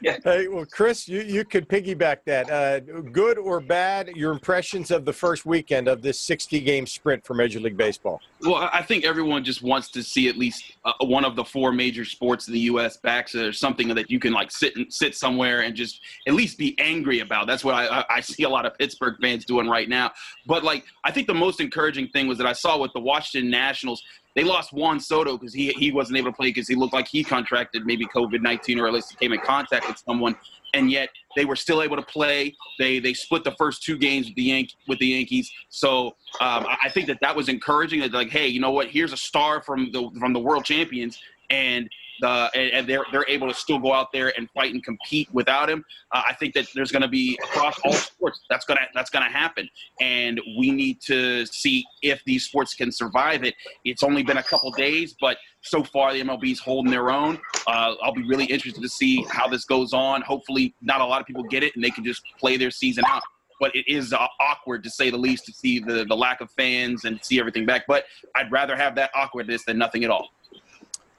Yeah. 0.00 0.18
Hey, 0.22 0.46
well, 0.48 0.64
Chris, 0.64 1.08
you, 1.08 1.22
you 1.22 1.44
could 1.44 1.68
piggyback 1.68 2.18
that. 2.26 2.50
Uh, 2.50 2.80
good 2.80 3.38
or 3.38 3.60
bad, 3.60 4.08
your 4.08 4.32
impressions 4.32 4.90
of 4.90 5.04
the 5.04 5.12
first 5.12 5.44
weekend 5.44 5.88
of 5.88 6.02
this 6.02 6.20
60 6.20 6.60
game 6.60 6.86
sprint 6.86 7.24
for 7.24 7.34
Major 7.34 7.58
League 7.58 7.76
Baseball? 7.76 8.20
Well, 8.42 8.70
I 8.72 8.82
think 8.82 9.04
everyone 9.04 9.42
just 9.42 9.62
wants 9.62 9.90
to 9.92 10.02
see 10.02 10.28
at 10.28 10.36
least 10.36 10.76
uh, 10.84 10.92
one 11.00 11.24
of 11.24 11.34
the 11.34 11.44
four 11.44 11.72
major 11.72 12.04
sports 12.04 12.46
in 12.46 12.54
the 12.54 12.60
U.S. 12.60 12.96
back 12.96 13.34
or 13.34 13.52
something 13.52 13.88
that 13.88 14.10
you 14.10 14.20
can 14.20 14.32
like 14.32 14.52
sit 14.52 14.76
and 14.76 14.92
sit 14.92 15.16
somewhere 15.16 15.62
and 15.62 15.74
just 15.74 16.00
at 16.26 16.34
least 16.34 16.58
be 16.58 16.78
angry 16.78 17.20
about. 17.20 17.48
That's 17.48 17.64
what 17.64 17.74
I, 17.74 18.04
I 18.08 18.20
see 18.20 18.44
a 18.44 18.48
lot 18.48 18.66
of 18.66 18.78
Pittsburgh 18.78 19.16
fans 19.20 19.44
doing 19.44 19.68
right 19.68 19.88
now. 19.88 20.12
But 20.46 20.62
like, 20.62 20.84
I 21.02 21.10
think 21.10 21.26
the 21.26 21.34
most 21.34 21.60
encouraging 21.60 22.08
thing 22.08 22.28
was 22.28 22.38
that 22.38 22.46
I 22.46 22.52
saw 22.52 22.78
with 22.78 22.92
the 22.92 23.00
Washington 23.00 23.50
Nationals 23.50 24.02
they 24.38 24.44
lost 24.44 24.72
Juan 24.72 25.00
Soto 25.00 25.36
because 25.36 25.52
he 25.52 25.72
he 25.72 25.90
wasn't 25.90 26.16
able 26.16 26.30
to 26.30 26.36
play 26.36 26.50
because 26.50 26.68
he 26.68 26.76
looked 26.76 26.94
like 26.94 27.08
he 27.08 27.24
contracted 27.24 27.84
maybe 27.84 28.06
COVID 28.06 28.40
nineteen 28.40 28.78
or 28.78 28.86
at 28.86 28.92
least 28.92 29.10
he 29.10 29.16
came 29.16 29.32
in 29.32 29.40
contact 29.40 29.88
with 29.88 29.98
someone, 29.98 30.36
and 30.74 30.92
yet 30.92 31.08
they 31.34 31.44
were 31.44 31.56
still 31.56 31.82
able 31.82 31.96
to 31.96 32.02
play. 32.02 32.54
They 32.78 33.00
they 33.00 33.14
split 33.14 33.42
the 33.42 33.56
first 33.58 33.82
two 33.82 33.98
games 33.98 34.26
with 34.26 34.36
the 34.36 34.44
Yank 34.44 34.70
with 34.86 35.00
the 35.00 35.08
Yankees. 35.08 35.50
So 35.70 36.14
um, 36.40 36.66
I 36.84 36.88
think 36.88 37.08
that 37.08 37.18
that 37.20 37.34
was 37.34 37.48
encouraging. 37.48 37.98
That 37.98 38.12
like, 38.12 38.30
hey, 38.30 38.46
you 38.46 38.60
know 38.60 38.70
what? 38.70 38.86
Here's 38.86 39.12
a 39.12 39.16
star 39.16 39.60
from 39.60 39.90
the 39.90 40.08
from 40.20 40.32
the 40.32 40.40
world 40.40 40.64
champions, 40.64 41.18
and 41.50 41.90
uh, 42.22 42.48
and, 42.54 42.72
and, 42.72 42.88
they're 42.88 43.04
they're 43.12 43.28
able 43.28 43.48
to 43.48 43.54
still 43.54 43.78
go 43.78 43.92
out 43.92 44.12
there 44.12 44.32
and 44.36 44.48
fight 44.50 44.72
and 44.72 44.82
compete 44.84 45.28
without 45.32 45.68
him. 45.68 45.84
Uh, 46.12 46.22
I 46.26 46.34
think 46.34 46.54
that 46.54 46.66
there's 46.74 46.90
going 46.90 47.02
to 47.02 47.08
be 47.08 47.38
across 47.44 47.78
all 47.84 47.92
sports 47.92 48.40
that's 48.50 48.64
gonna 48.64 48.80
that's 48.94 49.10
gonna 49.10 49.30
happen, 49.30 49.68
and 50.00 50.40
we 50.58 50.70
need 50.70 51.00
to 51.02 51.46
see 51.46 51.84
if 52.02 52.22
these 52.24 52.44
sports 52.44 52.74
can 52.74 52.90
survive 52.90 53.44
it. 53.44 53.54
It's 53.84 54.02
only 54.02 54.22
been 54.22 54.38
a 54.38 54.42
couple 54.42 54.70
days, 54.72 55.14
but 55.20 55.36
so 55.60 55.82
far 55.82 56.12
the 56.12 56.20
MLB 56.22 56.52
is 56.52 56.60
holding 56.60 56.90
their 56.90 57.10
own. 57.10 57.38
Uh, 57.66 57.94
I'll 58.02 58.14
be 58.14 58.26
really 58.26 58.44
interested 58.44 58.80
to 58.82 58.88
see 58.88 59.24
how 59.30 59.48
this 59.48 59.64
goes 59.64 59.92
on. 59.92 60.22
Hopefully, 60.22 60.74
not 60.80 61.00
a 61.00 61.04
lot 61.04 61.20
of 61.20 61.26
people 61.26 61.42
get 61.42 61.62
it 61.62 61.74
and 61.74 61.84
they 61.84 61.90
can 61.90 62.04
just 62.04 62.22
play 62.38 62.56
their 62.56 62.70
season 62.70 63.04
out 63.06 63.22
but 63.60 63.74
it 63.74 63.86
is 63.88 64.12
uh, 64.12 64.26
awkward 64.40 64.82
to 64.84 64.90
say 64.90 65.10
the 65.10 65.16
least 65.16 65.44
to 65.46 65.52
see 65.52 65.78
the, 65.78 66.04
the 66.08 66.16
lack 66.16 66.40
of 66.40 66.50
fans 66.52 67.04
and 67.04 67.18
see 67.22 67.38
everything 67.38 67.66
back. 67.66 67.86
But 67.86 68.04
I'd 68.36 68.50
rather 68.50 68.76
have 68.76 68.94
that 68.96 69.10
awkwardness 69.14 69.64
than 69.64 69.78
nothing 69.78 70.04
at 70.04 70.10
all. 70.10 70.30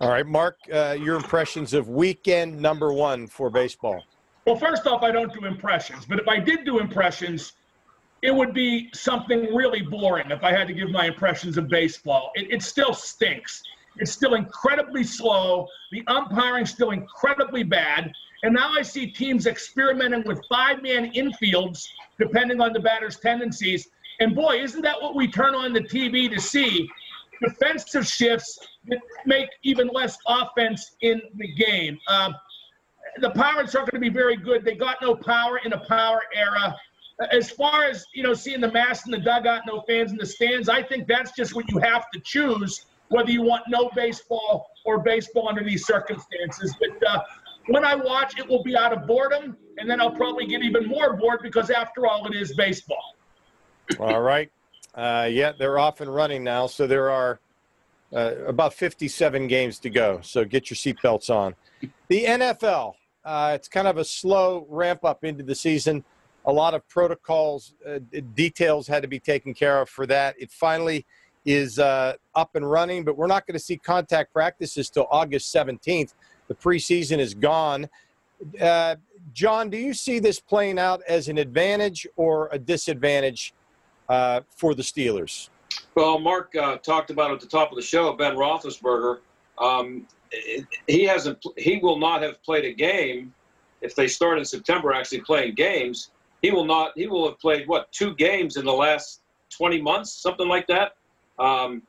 All 0.01 0.07
right, 0.09 0.25
Mark, 0.25 0.57
uh, 0.71 0.95
your 0.97 1.17
impressions 1.17 1.73
of 1.73 1.89
weekend 1.89 2.57
number 2.57 2.93
one 2.93 3.27
for 3.27 3.49
baseball. 3.49 4.01
Well, 4.45 4.55
first 4.55 4.87
off, 4.87 5.03
I 5.03 5.11
don't 5.11 5.33
do 5.33 5.45
impressions, 5.45 6.05
but 6.05 6.19
if 6.19 6.27
I 6.27 6.39
did 6.39 6.63
do 6.63 6.79
impressions, 6.79 7.51
it 8.21 8.33
would 8.33 8.53
be 8.53 8.89
something 8.93 9.53
really 9.53 9.81
boring 9.81 10.31
if 10.31 10.41
I 10.41 10.51
had 10.51 10.67
to 10.69 10.73
give 10.73 10.89
my 10.89 11.07
impressions 11.07 11.57
of 11.57 11.67
baseball. 11.67 12.31
It, 12.35 12.49
it 12.49 12.63
still 12.63 12.93
stinks. 12.93 13.61
It's 13.97 14.13
still 14.13 14.35
incredibly 14.35 15.03
slow. 15.03 15.67
The 15.91 16.03
umpiring 16.07 16.65
still 16.65 16.91
incredibly 16.91 17.63
bad. 17.63 18.13
And 18.43 18.53
now 18.53 18.71
I 18.71 18.83
see 18.83 19.07
teams 19.07 19.47
experimenting 19.47 20.23
with 20.23 20.41
five 20.47 20.81
man 20.81 21.11
infields, 21.11 21.85
depending 22.17 22.61
on 22.61 22.71
the 22.71 22.79
batter's 22.79 23.19
tendencies. 23.19 23.89
And 24.21 24.33
boy, 24.33 24.61
isn't 24.61 24.81
that 24.81 25.01
what 25.01 25.15
we 25.15 25.27
turn 25.27 25.55
on 25.55 25.73
the 25.73 25.81
TV 25.81 26.33
to 26.33 26.39
see? 26.39 26.89
Defensive 27.41 28.05
shifts 28.05 28.59
that 28.87 28.99
make 29.25 29.49
even 29.63 29.87
less 29.87 30.17
offense 30.27 30.95
in 31.01 31.21
the 31.35 31.47
game. 31.53 31.97
Um, 32.07 32.35
the 33.21 33.31
Pirates 33.31 33.75
aren't 33.75 33.91
going 33.91 34.01
to 34.03 34.09
be 34.09 34.13
very 34.13 34.37
good. 34.37 34.63
They 34.63 34.75
got 34.75 34.97
no 35.01 35.15
power 35.15 35.59
in 35.65 35.73
a 35.73 35.79
power 35.85 36.21
era. 36.35 36.75
As 37.31 37.51
far 37.51 37.83
as 37.83 38.05
you 38.13 38.23
know, 38.23 38.33
seeing 38.33 38.61
the 38.61 38.71
mass 38.71 39.05
in 39.05 39.11
the 39.11 39.19
dugout, 39.19 39.63
no 39.67 39.81
fans 39.87 40.11
in 40.11 40.17
the 40.17 40.25
stands, 40.25 40.69
I 40.69 40.81
think 40.81 41.07
that's 41.07 41.31
just 41.33 41.53
what 41.55 41.69
you 41.69 41.79
have 41.79 42.09
to 42.11 42.19
choose. 42.21 42.85
whether 43.09 43.31
you 43.31 43.41
want 43.41 43.63
no 43.67 43.89
baseball 43.95 44.69
or 44.85 44.99
baseball 44.99 45.49
under 45.49 45.63
these 45.63 45.85
circumstances. 45.85 46.75
But 46.79 47.07
uh, 47.07 47.21
when 47.67 47.83
I 47.83 47.95
watch, 47.95 48.39
it 48.39 48.47
will 48.47 48.63
be 48.63 48.77
out 48.77 48.93
of 48.93 49.05
boredom, 49.05 49.57
and 49.77 49.89
then 49.89 49.99
I'll 49.99 50.11
probably 50.11 50.45
get 50.45 50.63
even 50.63 50.87
more 50.87 51.15
bored 51.17 51.41
because, 51.43 51.69
after 51.69 52.07
all, 52.07 52.25
it 52.27 52.35
is 52.35 52.55
baseball. 52.55 53.15
All 53.99 54.21
right. 54.21 54.51
Uh, 54.95 55.27
yeah, 55.29 55.51
they're 55.57 55.79
off 55.79 56.01
and 56.01 56.13
running 56.13 56.43
now. 56.43 56.67
So 56.67 56.87
there 56.87 57.09
are 57.09 57.39
uh, 58.13 58.35
about 58.47 58.73
57 58.73 59.47
games 59.47 59.79
to 59.79 59.89
go. 59.89 60.19
So 60.21 60.43
get 60.45 60.69
your 60.69 60.75
seatbelts 60.75 61.29
on. 61.29 61.55
The 62.07 62.25
NFL, 62.25 62.93
uh, 63.23 63.51
it's 63.55 63.67
kind 63.67 63.87
of 63.87 63.97
a 63.97 64.03
slow 64.03 64.65
ramp 64.69 65.05
up 65.05 65.23
into 65.23 65.43
the 65.43 65.55
season. 65.55 66.03
A 66.45 66.51
lot 66.51 66.73
of 66.73 66.87
protocols, 66.87 67.75
uh, 67.87 67.99
details 68.33 68.87
had 68.87 69.03
to 69.03 69.07
be 69.07 69.19
taken 69.19 69.53
care 69.53 69.81
of 69.81 69.89
for 69.89 70.07
that. 70.07 70.35
It 70.39 70.51
finally 70.51 71.05
is 71.45 71.79
uh, 71.79 72.13
up 72.35 72.55
and 72.55 72.69
running, 72.69 73.03
but 73.03 73.17
we're 73.17 73.27
not 73.27 73.45
going 73.45 73.53
to 73.53 73.63
see 73.63 73.77
contact 73.77 74.33
practices 74.33 74.89
till 74.89 75.07
August 75.11 75.53
17th. 75.53 76.13
The 76.47 76.55
preseason 76.55 77.19
is 77.19 77.33
gone. 77.33 77.87
Uh, 78.59 78.95
John, 79.33 79.69
do 79.69 79.77
you 79.77 79.93
see 79.93 80.19
this 80.19 80.39
playing 80.39 80.79
out 80.79 81.01
as 81.07 81.27
an 81.27 81.37
advantage 81.37 82.07
or 82.15 82.49
a 82.51 82.57
disadvantage 82.57 83.53
uh, 84.09 84.41
for 84.55 84.73
the 84.73 84.83
Steelers? 84.83 85.49
Well, 85.95 86.19
Mark 86.19 86.55
uh, 86.55 86.77
talked 86.77 87.11
about 87.11 87.31
at 87.31 87.39
the 87.39 87.47
top 87.47 87.71
of 87.71 87.75
the 87.75 87.81
show, 87.81 88.11
Ben 88.13 88.35
Roethlisberger. 88.35 89.19
Um, 89.57 90.07
he 90.87 91.03
hasn't. 91.03 91.43
He 91.57 91.77
will 91.81 91.97
not 91.97 92.21
have 92.21 92.41
played 92.43 92.65
a 92.65 92.73
game 92.73 93.33
if 93.81 93.95
they 93.95 94.07
start 94.07 94.37
in 94.37 94.45
September. 94.45 94.93
Actually, 94.93 95.21
playing 95.21 95.55
games, 95.55 96.11
he 96.41 96.51
will 96.51 96.65
not. 96.65 96.91
He 96.95 97.07
will 97.07 97.27
have 97.27 97.39
played 97.39 97.67
what 97.67 97.91
two 97.91 98.15
games 98.15 98.57
in 98.57 98.65
the 98.65 98.73
last 98.73 99.21
20 99.49 99.81
months, 99.81 100.11
something 100.11 100.47
like 100.47 100.67
that. 100.67 100.93
Um, 101.39 101.81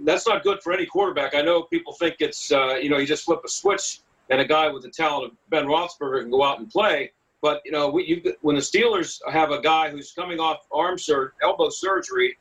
that's 0.00 0.26
not 0.26 0.42
good 0.42 0.62
for 0.62 0.72
any 0.72 0.84
quarterback. 0.84 1.34
I 1.34 1.40
know 1.40 1.62
people 1.62 1.94
think 1.94 2.16
it's 2.20 2.52
uh, 2.52 2.74
you 2.74 2.88
know 2.88 2.98
you 2.98 3.06
just 3.06 3.24
flip 3.24 3.40
a 3.44 3.48
switch 3.48 4.00
and 4.28 4.40
a 4.40 4.44
guy 4.44 4.68
with 4.68 4.82
the 4.82 4.90
talent 4.90 5.32
of 5.32 5.50
Ben 5.50 5.66
Roethlisberger 5.66 6.22
can 6.22 6.30
go 6.30 6.42
out 6.42 6.58
and 6.58 6.68
play. 6.68 7.12
But 7.46 7.62
you 7.64 7.70
know, 7.70 7.88
we, 7.88 8.04
you, 8.04 8.34
when 8.40 8.56
the 8.56 8.60
Steelers 8.60 9.20
have 9.30 9.52
a 9.52 9.60
guy 9.60 9.88
who's 9.88 10.10
coming 10.10 10.40
off 10.40 10.66
arm 10.72 10.98
sur- 10.98 11.32
elbow 11.44 11.68
surgery, 11.68 12.36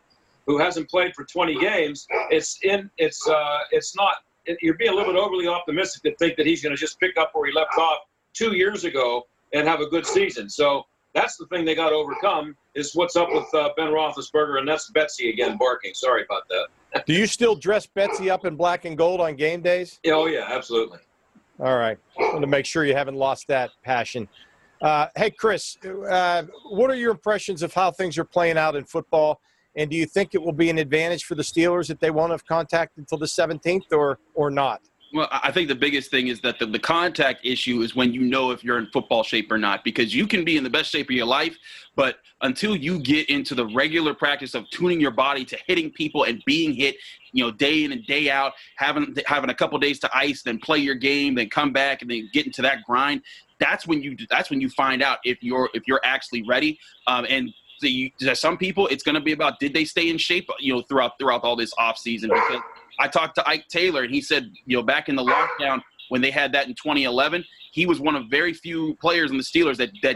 who 0.48 0.58
hasn't 0.58 0.90
played 0.90 1.14
for 1.14 1.24
20 1.26 1.60
games, 1.60 2.08
it's 2.32 2.58
in 2.64 2.90
it's 2.98 3.30
uh, 3.30 3.60
it's 3.70 3.96
not. 3.96 4.16
It, 4.48 4.58
you're 4.64 4.74
being 4.74 4.90
a 4.90 4.96
little 4.96 5.14
bit 5.14 5.20
overly 5.20 5.48
optimistic 5.48 6.02
to 6.12 6.18
think 6.18 6.38
that 6.38 6.48
he's 6.48 6.64
going 6.64 6.76
to 6.76 6.80
just 6.80 7.00
pick 7.00 7.18
up 7.18 7.30
where 7.36 7.48
he 7.48 7.54
left 7.54 7.78
off 7.78 8.00
two 8.34 8.56
years 8.56 8.84
ago 8.84 9.28
and 9.54 9.68
have 9.68 9.80
a 9.80 9.86
good 9.86 10.08
season. 10.08 10.50
So 10.50 10.88
that's 11.14 11.38
the 11.38 11.46
thing 11.46 11.66
they 11.66 11.76
got 11.76 11.90
to 11.90 11.96
overcome 11.96 12.58
is 12.74 12.96
what's 12.96 13.16
up 13.16 13.30
with 13.32 13.54
uh, 13.54 13.70
Ben 13.78 13.90
Roethlisberger, 13.90 14.58
and 14.58 14.68
that's 14.68 14.90
Betsy 14.90 15.30
again 15.30 15.56
barking. 15.56 15.94
Sorry 15.94 16.24
about 16.24 16.50
that. 16.50 17.06
Do 17.06 17.14
you 17.14 17.28
still 17.28 17.54
dress 17.54 17.86
Betsy 17.86 18.32
up 18.32 18.44
in 18.44 18.56
black 18.56 18.86
and 18.86 18.98
gold 18.98 19.22
on 19.22 19.36
game 19.36 19.62
days? 19.62 20.00
Oh 20.08 20.26
yeah, 20.26 20.48
absolutely. 20.50 20.98
All 21.60 21.78
right. 21.78 22.00
I 22.20 22.24
want 22.24 22.42
to 22.42 22.48
make 22.48 22.66
sure 22.66 22.86
you 22.86 22.96
haven't 22.96 23.16
lost 23.16 23.48
that 23.50 23.70
passion. 23.84 24.28
Uh, 24.82 25.08
hey, 25.16 25.32
Chris, 25.32 25.78
uh, 26.10 26.44
what 26.70 26.90
are 26.90 26.96
your 26.96 27.12
impressions 27.12 27.64
of 27.64 27.74
how 27.74 27.92
things 27.92 28.18
are 28.18 28.26
playing 28.26 28.58
out 28.58 28.76
in 28.76 28.84
football? 28.84 29.40
And 29.76 29.90
do 29.90 29.98
you 29.98 30.06
think 30.06 30.34
it 30.34 30.42
will 30.42 30.54
be 30.54 30.70
an 30.70 30.78
advantage 30.78 31.26
for 31.26 31.36
the 31.36 31.44
Steelers 31.44 31.90
if 31.90 32.00
they 32.00 32.12
won't 32.12 32.32
have 32.32 32.46
contact 32.46 32.98
until 32.98 33.18
the 33.18 33.26
17th 33.26 33.92
or, 33.92 34.20
or 34.34 34.50
not? 34.50 34.82
Well, 35.14 35.30
I 35.32 35.52
think 35.52 35.70
the 35.70 35.76
biggest 35.76 36.12
thing 36.12 36.28
is 36.28 36.42
that 36.42 36.60
the, 36.60 36.66
the 36.66 36.80
contact 36.80 37.46
issue 37.46 37.82
is 37.82 37.96
when 37.96 38.12
you 38.12 38.22
know 38.22 38.52
if 38.52 38.66
you're 38.66 38.78
in 38.78 38.88
football 38.88 39.24
shape 39.24 39.50
or 39.50 39.58
not, 39.58 39.84
because 39.86 40.14
you 40.14 40.28
can 40.28 40.44
be 40.44 40.58
in 40.58 40.64
the 40.64 40.70
best 40.70 40.90
shape 40.92 41.10
of 41.10 41.16
your 41.16 41.26
life, 41.26 41.56
but 41.96 42.18
until 42.42 42.76
you 42.76 43.00
get 43.00 43.30
into 43.30 43.56
the 43.56 43.66
regular 43.68 44.14
practice 44.14 44.56
of 44.56 44.70
tuning 44.72 45.00
your 45.00 45.12
body 45.12 45.46
to 45.46 45.58
hitting 45.68 45.90
people 45.92 46.24
and 46.24 46.44
being 46.46 46.74
hit, 46.74 46.98
you 47.32 47.46
know, 47.46 47.52
day 47.52 47.86
in 47.86 47.94
and 47.94 48.06
day 48.06 48.30
out, 48.30 48.54
having 48.76 49.16
having 49.26 49.50
a 49.50 49.54
couple 49.54 49.80
days 49.80 50.00
to 50.00 50.10
ice, 50.14 50.42
then 50.44 50.60
play 50.60 50.80
your 50.80 50.96
game, 50.96 51.36
then 51.36 51.50
come 51.50 51.72
back 51.72 52.02
and 52.02 52.12
then 52.12 52.30
get 52.34 52.46
into 52.46 52.62
that 52.62 52.84
grind. 52.84 53.22
That's 53.60 53.88
when 53.88 54.02
you 54.02 54.18
that's 54.30 54.50
when 54.50 54.62
you 54.62 54.70
find 54.70 55.02
out 55.02 55.20
if 55.24 55.42
you're 55.42 55.70
if 55.74 55.88
you're 55.88 56.02
actually 56.04 56.44
ready. 56.44 56.80
Um, 57.08 57.26
and 57.30 57.54
some 58.34 58.58
people, 58.58 58.88
it's 58.88 59.04
going 59.04 59.16
to 59.16 59.22
be 59.22 59.34
about 59.34 59.60
did 59.60 59.74
they 59.74 59.86
stay 59.86 60.10
in 60.10 60.18
shape, 60.18 60.50
you 60.60 60.74
know, 60.74 60.82
throughout 60.82 61.14
throughout 61.20 61.44
all 61.44 61.56
this 61.56 61.74
off 61.78 61.98
season 61.98 62.30
because 62.30 62.62
I 63.00 63.08
talked 63.08 63.36
to 63.36 63.48
Ike 63.48 63.68
Taylor, 63.68 64.04
and 64.04 64.14
he 64.14 64.22
said, 64.22 64.52
you 64.66 64.78
know, 64.78 64.84
back 64.84 65.10
in 65.10 65.16
the 65.16 65.24
lockdown 65.24 65.82
when 66.10 66.22
they 66.22 66.32
had 66.32 66.52
that 66.54 66.68
in 66.68 66.76
2011, 66.76 67.44
he 67.72 67.86
was 67.86 68.00
one 68.00 68.16
of 68.16 68.26
very 68.30 68.54
few 68.54 68.96
players 68.96 69.32
in 69.32 69.38
the 69.38 69.44
Steelers 69.44 69.78
that 69.78 69.92
that 70.04 70.16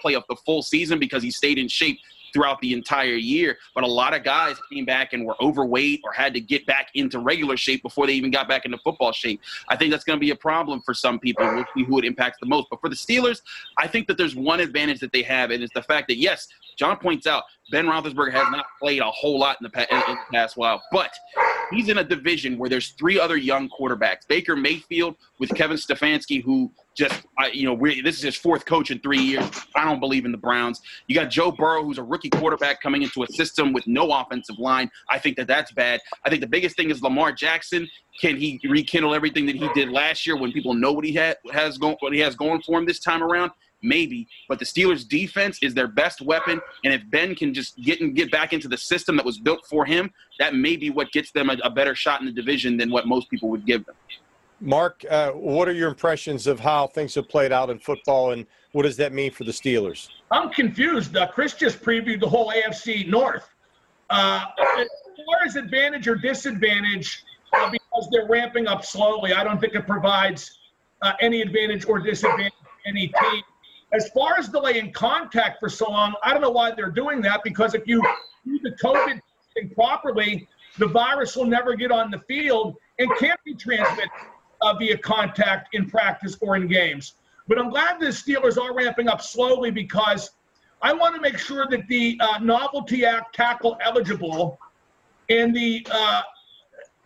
play 0.00 0.14
up 0.14 0.24
the 0.28 0.36
full 0.44 0.62
season 0.62 0.98
because 0.98 1.22
he 1.22 1.30
stayed 1.30 1.58
in 1.58 1.68
shape 1.68 1.98
throughout 2.32 2.60
the 2.60 2.72
entire 2.72 3.14
year. 3.14 3.58
But 3.74 3.84
a 3.84 3.88
lot 3.88 4.14
of 4.14 4.24
guys 4.24 4.56
came 4.72 4.84
back 4.84 5.12
and 5.12 5.24
were 5.24 5.36
overweight 5.40 6.00
or 6.04 6.12
had 6.12 6.34
to 6.34 6.40
get 6.40 6.66
back 6.66 6.88
into 6.94 7.18
regular 7.18 7.56
shape 7.56 7.82
before 7.82 8.06
they 8.06 8.14
even 8.14 8.30
got 8.30 8.48
back 8.48 8.64
into 8.64 8.78
football 8.78 9.12
shape. 9.12 9.40
I 9.68 9.76
think 9.76 9.90
that's 9.90 10.04
going 10.04 10.18
to 10.18 10.20
be 10.20 10.30
a 10.30 10.36
problem 10.36 10.82
for 10.84 10.94
some 10.94 11.18
people. 11.18 11.44
We'll 11.44 11.64
see 11.74 11.84
who 11.84 11.98
it 11.98 12.04
impacts 12.04 12.38
the 12.40 12.46
most. 12.46 12.68
But 12.70 12.80
for 12.80 12.88
the 12.88 12.96
Steelers, 12.96 13.42
I 13.78 13.86
think 13.86 14.06
that 14.08 14.18
there's 14.18 14.34
one 14.36 14.60
advantage 14.60 15.00
that 15.00 15.12
they 15.12 15.22
have, 15.22 15.50
and 15.50 15.62
it's 15.62 15.74
the 15.74 15.82
fact 15.82 16.08
that, 16.08 16.16
yes, 16.16 16.48
John 16.76 16.96
points 16.96 17.26
out 17.26 17.44
Ben 17.70 17.86
Roethlisberger 17.86 18.32
has 18.32 18.50
not 18.50 18.66
played 18.80 19.00
a 19.00 19.10
whole 19.10 19.38
lot 19.38 19.58
in 19.60 19.68
the, 19.72 19.94
in 19.94 19.98
the 19.98 20.16
past 20.32 20.56
while, 20.56 20.82
but 20.90 21.10
he's 21.72 21.88
in 21.88 21.98
a 21.98 22.04
division 22.04 22.58
where 22.58 22.70
there's 22.70 22.90
three 22.90 23.18
other 23.18 23.36
young 23.36 23.68
quarterbacks. 23.68 24.26
Baker 24.28 24.56
Mayfield 24.56 25.16
with 25.38 25.54
Kevin 25.54 25.76
Stefanski, 25.76 26.42
who 26.42 26.70
just, 26.94 27.22
you 27.52 27.66
know, 27.66 27.76
this 28.02 28.16
is 28.16 28.22
his 28.22 28.36
fourth 28.36 28.66
coach 28.66 28.90
in 28.90 28.98
three 29.00 29.20
years. 29.20 29.48
I 29.74 29.84
don't 29.84 30.00
believe 30.00 30.24
in 30.24 30.32
the 30.32 30.38
Browns. 30.38 30.80
You 31.06 31.14
got 31.14 31.30
Joe 31.30 31.50
Burrow, 31.50 31.82
who's 31.82 31.98
a 31.98 32.02
rookie 32.02 32.30
quarterback 32.30 32.82
coming 32.82 33.02
into 33.02 33.22
a 33.22 33.26
system 33.28 33.72
with 33.72 33.86
no 33.86 34.12
offensive 34.12 34.58
line. 34.58 34.90
I 35.08 35.18
think 35.18 35.36
that 35.38 35.46
that's 35.46 35.72
bad. 35.72 36.00
I 36.24 36.28
think 36.28 36.42
the 36.42 36.48
biggest 36.48 36.76
thing 36.76 36.90
is 36.90 37.02
Lamar 37.02 37.32
Jackson. 37.32 37.88
Can 38.20 38.36
he 38.36 38.60
rekindle 38.68 39.14
everything 39.14 39.46
that 39.46 39.56
he 39.56 39.68
did 39.74 39.88
last 39.88 40.26
year 40.26 40.36
when 40.36 40.52
people 40.52 40.74
know 40.74 40.92
what 40.92 41.04
he 41.04 41.14
had, 41.14 41.38
has 41.52 41.78
going, 41.78 41.96
what 42.00 42.12
he 42.12 42.20
has 42.20 42.36
going 42.36 42.60
for 42.62 42.78
him 42.78 42.84
this 42.84 43.00
time 43.00 43.22
around? 43.22 43.52
Maybe. 43.82 44.26
But 44.48 44.58
the 44.58 44.64
Steelers' 44.64 45.06
defense 45.06 45.58
is 45.62 45.74
their 45.74 45.88
best 45.88 46.20
weapon, 46.20 46.60
and 46.84 46.94
if 46.94 47.02
Ben 47.10 47.34
can 47.34 47.52
just 47.52 47.76
get 47.76 48.00
and 48.00 48.14
get 48.14 48.30
back 48.30 48.52
into 48.52 48.68
the 48.68 48.78
system 48.78 49.16
that 49.16 49.24
was 49.24 49.38
built 49.38 49.66
for 49.68 49.84
him, 49.84 50.12
that 50.38 50.54
may 50.54 50.76
be 50.76 50.90
what 50.90 51.12
gets 51.12 51.30
them 51.32 51.50
a, 51.50 51.56
a 51.64 51.70
better 51.70 51.94
shot 51.94 52.20
in 52.20 52.26
the 52.26 52.32
division 52.32 52.76
than 52.76 52.90
what 52.90 53.06
most 53.06 53.28
people 53.30 53.48
would 53.50 53.66
give 53.66 53.84
them. 53.86 53.94
Mark, 54.60 55.04
uh, 55.10 55.30
what 55.30 55.68
are 55.68 55.72
your 55.72 55.88
impressions 55.88 56.46
of 56.46 56.60
how 56.60 56.86
things 56.86 57.16
have 57.16 57.28
played 57.28 57.50
out 57.50 57.68
in 57.68 57.78
football, 57.80 58.30
and 58.30 58.46
what 58.70 58.84
does 58.84 58.96
that 58.96 59.12
mean 59.12 59.32
for 59.32 59.44
the 59.44 59.50
Steelers? 59.50 60.08
I'm 60.30 60.50
confused. 60.50 61.16
Uh, 61.16 61.26
Chris 61.26 61.54
just 61.54 61.82
previewed 61.82 62.20
the 62.20 62.28
whole 62.28 62.52
AFC 62.52 63.08
North. 63.08 63.48
Uh, 64.08 64.44
as 64.78 64.86
far 65.26 65.46
as 65.46 65.56
advantage 65.56 66.06
or 66.06 66.14
disadvantage, 66.14 67.24
uh, 67.54 67.70
because 67.70 68.08
they're 68.12 68.28
ramping 68.28 68.66
up 68.66 68.84
slowly, 68.84 69.32
I 69.32 69.42
don't 69.42 69.60
think 69.60 69.74
it 69.74 69.86
provides 69.86 70.60
uh, 71.02 71.12
any 71.20 71.42
advantage 71.42 71.84
or 71.86 71.98
disadvantage 71.98 72.52
to 72.52 72.88
any 72.88 73.08
team. 73.08 73.42
As 73.92 74.08
far 74.10 74.38
as 74.38 74.48
delaying 74.48 74.92
contact 74.92 75.60
for 75.60 75.68
so 75.68 75.90
long, 75.90 76.14
I 76.22 76.32
don't 76.32 76.40
know 76.40 76.50
why 76.50 76.70
they're 76.72 76.90
doing 76.90 77.20
that 77.22 77.42
because 77.44 77.74
if 77.74 77.86
you 77.86 78.02
do 78.46 78.58
the 78.62 78.72
COVID 78.82 79.20
thing 79.54 79.70
properly, 79.74 80.48
the 80.78 80.86
virus 80.86 81.36
will 81.36 81.46
never 81.46 81.74
get 81.74 81.92
on 81.92 82.10
the 82.10 82.20
field 82.20 82.76
and 82.98 83.10
can't 83.18 83.38
be 83.44 83.54
transmitted 83.54 84.10
uh, 84.62 84.74
via 84.74 84.96
contact 84.96 85.74
in 85.74 85.88
practice 85.88 86.36
or 86.40 86.56
in 86.56 86.66
games. 86.66 87.14
But 87.48 87.58
I'm 87.58 87.68
glad 87.68 88.00
the 88.00 88.06
Steelers 88.06 88.56
are 88.56 88.74
ramping 88.74 89.08
up 89.08 89.20
slowly 89.20 89.70
because 89.70 90.30
I 90.80 90.92
want 90.92 91.14
to 91.14 91.20
make 91.20 91.38
sure 91.38 91.66
that 91.68 91.86
the 91.88 92.18
uh, 92.20 92.38
Novelty 92.38 93.04
Act 93.04 93.34
tackle 93.34 93.76
eligible 93.84 94.58
and 95.28 95.54
the 95.54 95.86
uh, 95.90 96.22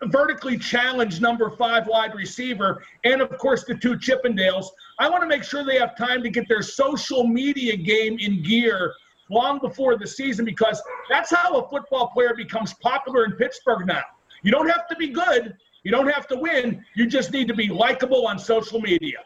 vertically 0.05 0.57
challenged 0.57 1.21
number 1.21 1.49
five 1.49 1.87
wide 1.87 2.13
receiver, 2.13 2.83
and 3.03 3.21
of 3.21 3.35
course 3.37 3.63
the 3.63 3.75
two 3.75 3.95
Chippendales. 3.95 4.67
I 4.99 5.09
want 5.09 5.21
to 5.21 5.27
make 5.27 5.43
sure 5.43 5.63
they 5.63 5.79
have 5.79 5.97
time 5.97 6.23
to 6.23 6.29
get 6.29 6.47
their 6.47 6.61
social 6.61 7.25
media 7.25 7.75
game 7.75 8.17
in 8.19 8.43
gear 8.43 8.93
long 9.29 9.59
before 9.59 9.97
the 9.97 10.07
season 10.07 10.45
because 10.45 10.81
that's 11.09 11.33
how 11.33 11.55
a 11.57 11.69
football 11.69 12.07
player 12.07 12.33
becomes 12.35 12.73
popular 12.75 13.25
in 13.25 13.33
Pittsburgh 13.33 13.85
now. 13.87 14.03
You 14.43 14.51
don't 14.51 14.69
have 14.69 14.87
to 14.87 14.95
be 14.95 15.09
good, 15.09 15.57
you 15.83 15.91
don't 15.91 16.07
have 16.07 16.27
to 16.27 16.35
win, 16.37 16.85
you 16.95 17.07
just 17.07 17.31
need 17.31 17.47
to 17.47 17.53
be 17.53 17.69
likable 17.69 18.27
on 18.27 18.39
social 18.39 18.79
media. 18.79 19.17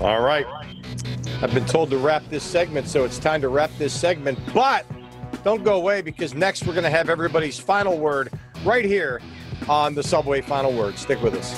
All 0.00 0.20
right. 0.20 0.46
I've 1.42 1.52
been 1.52 1.66
told 1.66 1.90
to 1.90 1.98
wrap 1.98 2.22
this 2.28 2.44
segment, 2.44 2.86
so 2.86 3.04
it's 3.04 3.18
time 3.18 3.40
to 3.40 3.48
wrap 3.48 3.70
this 3.78 3.92
segment. 3.92 4.38
But 4.54 4.86
don't 5.42 5.64
go 5.64 5.76
away 5.76 6.02
because 6.02 6.34
next 6.34 6.66
we're 6.66 6.74
going 6.74 6.84
to 6.84 6.90
have 6.90 7.08
everybody's 7.08 7.58
final 7.58 7.98
word 7.98 8.30
right 8.64 8.84
here 8.84 9.20
on 9.68 9.94
the 9.94 10.02
Subway 10.02 10.40
Final 10.40 10.72
Word. 10.72 10.98
Stick 10.98 11.22
with 11.22 11.34
us. 11.34 11.50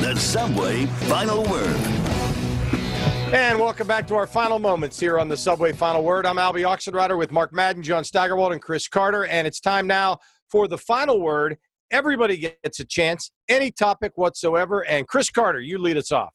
The 0.00 0.14
Subway 0.16 0.86
Final 0.86 1.44
Word. 1.44 1.76
And 3.32 3.58
welcome 3.58 3.86
back 3.86 4.06
to 4.08 4.14
our 4.14 4.26
final 4.26 4.58
moments 4.58 5.00
here 5.00 5.18
on 5.18 5.26
the 5.28 5.36
Subway 5.36 5.72
Final 5.72 6.02
Word. 6.04 6.26
I'm 6.26 6.36
Albie 6.36 6.66
Oxenrider 6.66 7.16
with 7.16 7.32
Mark 7.32 7.52
Madden, 7.52 7.82
John 7.82 8.04
Steigerwald, 8.04 8.52
and 8.52 8.60
Chris 8.60 8.88
Carter. 8.88 9.24
And 9.24 9.46
it's 9.46 9.58
time 9.58 9.86
now 9.86 10.18
for 10.50 10.68
the 10.68 10.76
final 10.76 11.18
word. 11.18 11.56
Everybody 11.90 12.36
gets 12.36 12.80
a 12.80 12.84
chance, 12.84 13.30
any 13.48 13.70
topic 13.70 14.12
whatsoever. 14.16 14.84
And 14.86 15.08
Chris 15.08 15.30
Carter, 15.30 15.60
you 15.60 15.78
lead 15.78 15.96
us 15.96 16.12
off. 16.12 16.34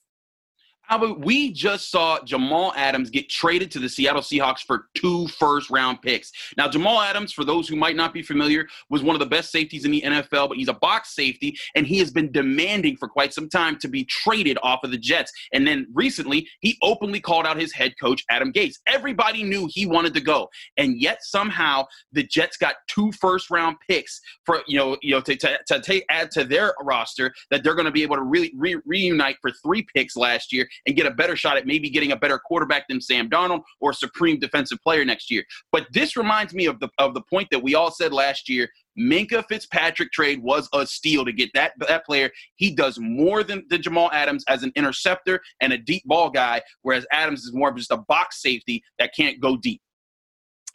Albert, 0.89 1.19
we 1.19 1.51
just 1.51 1.91
saw 1.91 2.23
Jamal 2.23 2.73
Adams 2.77 3.09
get 3.09 3.27
traded 3.29 3.69
to 3.71 3.79
the 3.79 3.89
Seattle 3.89 4.21
Seahawks 4.21 4.61
for 4.61 4.87
two 4.95 5.27
first 5.27 5.69
round 5.69 6.01
picks. 6.01 6.31
Now, 6.55 6.69
Jamal 6.69 7.01
Adams, 7.01 7.33
for 7.33 7.43
those 7.43 7.67
who 7.67 7.75
might 7.75 7.97
not 7.97 8.13
be 8.13 8.21
familiar, 8.21 8.67
was 8.89 9.03
one 9.03 9.15
of 9.15 9.19
the 9.19 9.25
best 9.25 9.51
safeties 9.51 9.83
in 9.83 9.91
the 9.91 10.01
NFL, 10.01 10.47
but 10.47 10.57
he's 10.57 10.69
a 10.69 10.73
box 10.73 11.13
safety, 11.13 11.57
and 11.75 11.85
he 11.85 11.99
has 11.99 12.09
been 12.09 12.31
demanding 12.31 12.95
for 12.95 13.09
quite 13.09 13.33
some 13.33 13.49
time 13.49 13.77
to 13.79 13.89
be 13.89 14.05
traded 14.05 14.57
off 14.63 14.83
of 14.83 14.91
the 14.91 14.97
Jets. 14.97 15.31
And 15.51 15.67
then 15.67 15.87
recently, 15.93 16.47
he 16.61 16.77
openly 16.81 17.19
called 17.19 17.45
out 17.45 17.59
his 17.59 17.73
head 17.73 17.93
coach, 17.99 18.23
Adam 18.29 18.53
Gase. 18.53 18.75
Everybody 18.87 19.43
knew 19.43 19.67
he 19.69 19.85
wanted 19.85 20.13
to 20.13 20.21
go. 20.21 20.49
And 20.77 21.01
yet 21.01 21.17
somehow 21.21 21.85
the 22.13 22.23
Jets 22.23 22.55
got 22.55 22.75
two 22.87 23.11
first 23.11 23.49
round 23.49 23.75
picks 23.89 24.21
for, 24.45 24.61
you 24.67 24.77
know, 24.77 24.97
you 25.01 25.11
know, 25.11 25.21
to, 25.21 25.35
to, 25.35 25.59
to 25.67 25.81
take, 25.81 26.05
add 26.09 26.31
to 26.31 26.45
their 26.45 26.73
roster 26.81 27.33
that 27.51 27.63
they're 27.63 27.75
going 27.75 27.85
to 27.85 27.91
be 27.91 28.03
able 28.03 28.15
to 28.15 28.23
really 28.23 28.53
re- 28.55 28.79
reunite 28.85 29.37
for 29.41 29.51
three 29.63 29.85
picks 29.93 30.15
last 30.15 30.53
year 30.53 30.67
and 30.85 30.95
get 30.95 31.05
a 31.05 31.11
better 31.11 31.35
shot 31.35 31.57
at 31.57 31.65
maybe 31.65 31.89
getting 31.89 32.11
a 32.11 32.15
better 32.15 32.39
quarterback 32.39 32.87
than 32.87 33.01
Sam 33.01 33.29
Darnold 33.29 33.63
or 33.79 33.91
a 33.91 33.93
supreme 33.93 34.39
defensive 34.39 34.79
player 34.83 35.03
next 35.05 35.31
year. 35.31 35.43
But 35.71 35.87
this 35.91 36.15
reminds 36.15 36.53
me 36.53 36.65
of 36.65 36.79
the 36.79 36.89
of 36.97 37.13
the 37.13 37.21
point 37.29 37.47
that 37.51 37.61
we 37.61 37.75
all 37.75 37.91
said 37.91 38.13
last 38.13 38.49
year. 38.49 38.69
Minkah 38.99 39.43
Fitzpatrick 39.47 40.11
trade 40.11 40.41
was 40.41 40.67
a 40.73 40.85
steal 40.85 41.23
to 41.23 41.31
get 41.31 41.51
that 41.53 41.73
that 41.87 42.05
player. 42.05 42.31
He 42.55 42.73
does 42.73 42.97
more 42.99 43.43
than, 43.43 43.63
than 43.69 43.81
Jamal 43.81 44.09
Adams 44.11 44.43
as 44.47 44.63
an 44.63 44.71
interceptor 44.75 45.39
and 45.61 45.71
a 45.71 45.77
deep 45.77 46.03
ball 46.05 46.29
guy, 46.29 46.61
whereas 46.81 47.05
Adams 47.11 47.43
is 47.43 47.53
more 47.53 47.69
of 47.69 47.77
just 47.77 47.91
a 47.91 47.97
box 47.97 48.41
safety 48.41 48.83
that 48.97 49.11
can't 49.15 49.39
go 49.39 49.55
deep. 49.55 49.81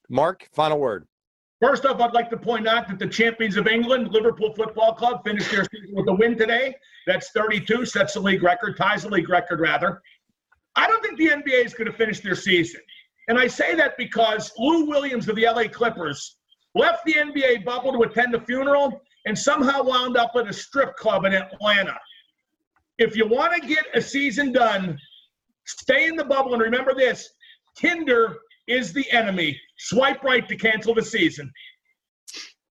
Mark, 0.09 0.49
final 0.53 0.79
word. 0.79 1.07
First 1.63 1.87
off, 1.87 2.01
I'd 2.01 2.13
like 2.13 2.29
to 2.31 2.37
point 2.37 2.67
out 2.67 2.89
that 2.89 2.99
the 2.99 3.07
champions 3.07 3.57
of 3.57 3.69
England, 3.69 4.09
Liverpool 4.11 4.53
Football 4.53 4.95
Club, 4.95 5.23
finished 5.25 5.49
their 5.53 5.65
season 5.73 5.95
with 5.95 6.09
a 6.09 6.13
win 6.13 6.37
today. 6.37 6.75
That's 7.07 7.31
32, 7.31 7.87
sets 7.87 8.15
the 8.15 8.21
league 8.21 8.43
record, 8.43 8.77
ties 8.77 9.05
the 9.05 9.11
league 9.11 9.29
record, 9.29 9.61
rather. 9.61 10.03
I 10.75 10.89
don't 10.89 11.01
think 11.05 11.19
the 11.19 11.29
NBA 11.29 11.65
is 11.65 11.73
going 11.73 11.89
to 11.89 11.97
finish 11.97 12.19
their 12.19 12.35
season. 12.35 12.81
And 13.29 13.39
I 13.39 13.47
say 13.47 13.77
that 13.77 13.97
because 13.97 14.51
Lou 14.59 14.87
Williams 14.87 15.29
of 15.29 15.37
the 15.37 15.45
LA 15.45 15.69
Clippers 15.69 16.39
left 16.75 17.05
the 17.05 17.15
NBA 17.15 17.65
bubble 17.65 17.93
to 17.93 18.03
attend 18.03 18.35
a 18.35 18.41
funeral 18.41 19.01
and 19.27 19.39
somehow 19.39 19.85
wound 19.85 20.17
up 20.17 20.33
at 20.35 20.49
a 20.49 20.53
strip 20.53 20.97
club 20.97 21.25
in 21.27 21.33
Atlanta. 21.33 21.97
If 22.99 23.15
you 23.15 23.29
want 23.29 23.55
to 23.55 23.69
get 23.69 23.85
a 23.95 24.03
season 24.03 24.51
done, 24.51 24.99
stay 25.67 26.09
in 26.09 26.17
the 26.17 26.25
bubble 26.25 26.55
and 26.55 26.63
remember 26.63 26.93
this 26.93 27.29
Tinder 27.77 28.39
is 28.67 28.93
the 28.93 29.09
enemy. 29.13 29.61
Swipe 29.85 30.23
right 30.23 30.47
to 30.49 30.57
cancel 30.57 30.95
the 30.95 31.03
season. 31.03 31.51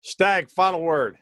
Stag, 0.02 0.50
final 0.50 0.82
word. 0.82 1.16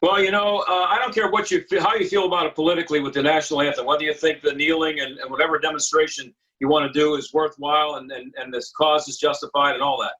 Well, 0.00 0.22
you 0.22 0.30
know, 0.30 0.64
uh, 0.66 0.86
I 0.88 0.98
don't 0.98 1.14
care 1.14 1.30
what 1.30 1.50
you 1.50 1.62
how 1.78 1.94
you 1.94 2.08
feel 2.08 2.26
about 2.26 2.46
it 2.46 2.54
politically 2.54 3.00
with 3.00 3.12
the 3.12 3.22
national 3.22 3.60
anthem. 3.60 3.84
Whether 3.84 4.04
you 4.04 4.14
think 4.14 4.40
the 4.40 4.54
kneeling 4.54 5.00
and, 5.00 5.18
and 5.18 5.30
whatever 5.30 5.58
demonstration 5.58 6.34
you 6.58 6.68
want 6.68 6.90
to 6.90 6.98
do 6.98 7.16
is 7.16 7.34
worthwhile 7.34 7.96
and, 7.96 8.10
and, 8.12 8.32
and 8.36 8.52
this 8.52 8.72
cause 8.76 9.06
is 9.06 9.18
justified 9.18 9.74
and 9.74 9.82
all 9.82 10.00
that. 10.00 10.14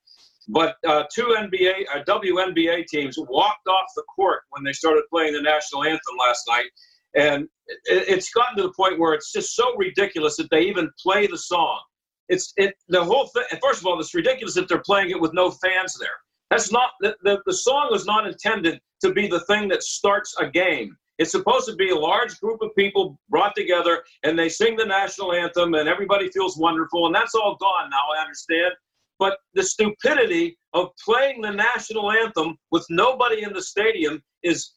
But 0.48 0.76
uh, 0.86 1.04
two 1.14 1.34
NBA, 1.38 1.84
uh, 1.94 2.04
WNBA 2.06 2.86
teams 2.86 3.16
walked 3.18 3.66
off 3.66 3.86
the 3.96 4.02
court 4.14 4.42
when 4.50 4.62
they 4.64 4.72
started 4.72 5.04
playing 5.10 5.32
the 5.32 5.40
national 5.40 5.84
anthem 5.84 6.16
last 6.18 6.42
night, 6.46 6.68
and 7.16 7.44
it, 7.66 8.08
it's 8.08 8.30
gotten 8.30 8.58
to 8.58 8.64
the 8.64 8.72
point 8.76 8.98
where 8.98 9.14
it's 9.14 9.32
just 9.32 9.56
so 9.56 9.74
ridiculous 9.76 10.36
that 10.36 10.50
they 10.50 10.60
even 10.62 10.90
play 11.02 11.26
the 11.26 11.38
song. 11.38 11.80
It's 12.28 12.52
it 12.56 12.74
the 12.88 13.04
whole 13.04 13.26
thing. 13.28 13.44
First 13.62 13.80
of 13.80 13.86
all, 13.86 14.00
it's 14.00 14.14
ridiculous 14.14 14.54
that 14.54 14.68
they're 14.68 14.82
playing 14.84 15.10
it 15.10 15.20
with 15.20 15.32
no 15.34 15.50
fans 15.50 15.98
there. 15.98 16.08
That's 16.50 16.70
not 16.70 16.90
the, 17.00 17.16
the, 17.22 17.42
the 17.46 17.52
song 17.52 17.88
was 17.90 18.06
not 18.06 18.26
intended 18.26 18.80
to 19.02 19.12
be 19.12 19.26
the 19.26 19.40
thing 19.40 19.68
that 19.68 19.82
starts 19.82 20.34
a 20.38 20.48
game. 20.48 20.96
It's 21.18 21.30
supposed 21.30 21.68
to 21.68 21.76
be 21.76 21.90
a 21.90 21.96
large 21.96 22.38
group 22.40 22.60
of 22.60 22.74
people 22.76 23.18
brought 23.28 23.54
together 23.54 24.02
and 24.24 24.38
they 24.38 24.48
sing 24.48 24.76
the 24.76 24.84
national 24.84 25.32
anthem 25.32 25.74
and 25.74 25.88
everybody 25.88 26.28
feels 26.30 26.56
wonderful. 26.56 27.06
And 27.06 27.14
that's 27.14 27.34
all 27.34 27.56
gone 27.60 27.90
now, 27.90 28.04
I 28.16 28.22
understand. 28.22 28.72
But 29.18 29.38
the 29.54 29.62
stupidity 29.62 30.58
of 30.72 30.90
playing 31.04 31.40
the 31.40 31.52
national 31.52 32.10
anthem 32.10 32.56
with 32.72 32.84
nobody 32.90 33.44
in 33.44 33.52
the 33.52 33.62
stadium 33.62 34.22
is 34.42 34.72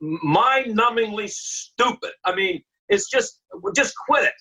mind 0.00 0.78
numbingly 0.78 1.28
stupid. 1.28 2.12
I 2.24 2.34
mean, 2.34 2.62
it's 2.88 3.10
just, 3.10 3.40
just 3.74 3.94
quit 4.06 4.24
it. 4.24 4.32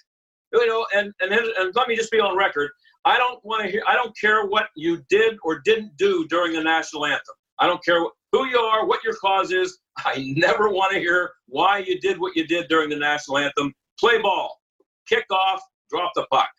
You 0.51 0.67
know, 0.67 0.85
and, 0.93 1.13
and, 1.21 1.31
and 1.31 1.75
let 1.75 1.87
me 1.87 1.95
just 1.95 2.11
be 2.11 2.19
on 2.19 2.37
record. 2.37 2.71
I 3.05 3.17
don't 3.17 3.43
want 3.45 3.63
to 3.63 3.71
hear, 3.71 3.81
I 3.87 3.93
don't 3.93 4.17
care 4.19 4.45
what 4.45 4.67
you 4.75 5.03
did 5.09 5.37
or 5.43 5.61
didn't 5.63 5.95
do 5.97 6.25
during 6.27 6.53
the 6.53 6.63
national 6.63 7.05
anthem. 7.05 7.35
I 7.59 7.67
don't 7.67 7.83
care 7.83 7.99
who 8.31 8.45
you 8.47 8.57
are, 8.57 8.85
what 8.85 9.03
your 9.03 9.15
cause 9.15 9.51
is. 9.51 9.79
I 9.97 10.33
never 10.35 10.69
want 10.69 10.93
to 10.93 10.99
hear 10.99 11.31
why 11.47 11.79
you 11.79 11.99
did 11.99 12.19
what 12.19 12.35
you 12.35 12.47
did 12.47 12.67
during 12.67 12.89
the 12.89 12.97
national 12.97 13.37
anthem. 13.37 13.73
Play 13.99 14.21
ball, 14.21 14.59
kick 15.07 15.25
off, 15.31 15.61
drop 15.89 16.11
the 16.15 16.25
puck. 16.31 16.49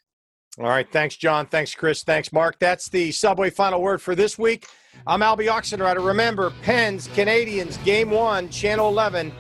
All 0.59 0.66
right. 0.66 0.90
Thanks, 0.90 1.16
John. 1.16 1.46
Thanks, 1.46 1.74
Chris. 1.74 2.03
Thanks, 2.03 2.33
Mark. 2.33 2.59
That's 2.59 2.88
the 2.88 3.12
Subway 3.12 3.50
final 3.50 3.81
word 3.81 4.03
for 4.03 4.14
this 4.14 4.37
week. 4.37 4.66
I'm 5.07 5.20
Albie 5.20 5.48
Oxenrider. 5.48 6.05
Remember, 6.05 6.50
Pens, 6.62 7.09
Canadiens, 7.09 7.83
game 7.85 8.11
one, 8.11 8.48
channel 8.50 8.88
11, 8.88 9.33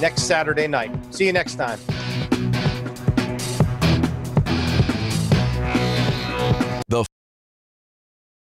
next 0.00 0.22
Saturday 0.22 0.68
night. 0.68 0.92
See 1.14 1.26
you 1.26 1.32
next 1.32 1.56
time. 1.56 1.80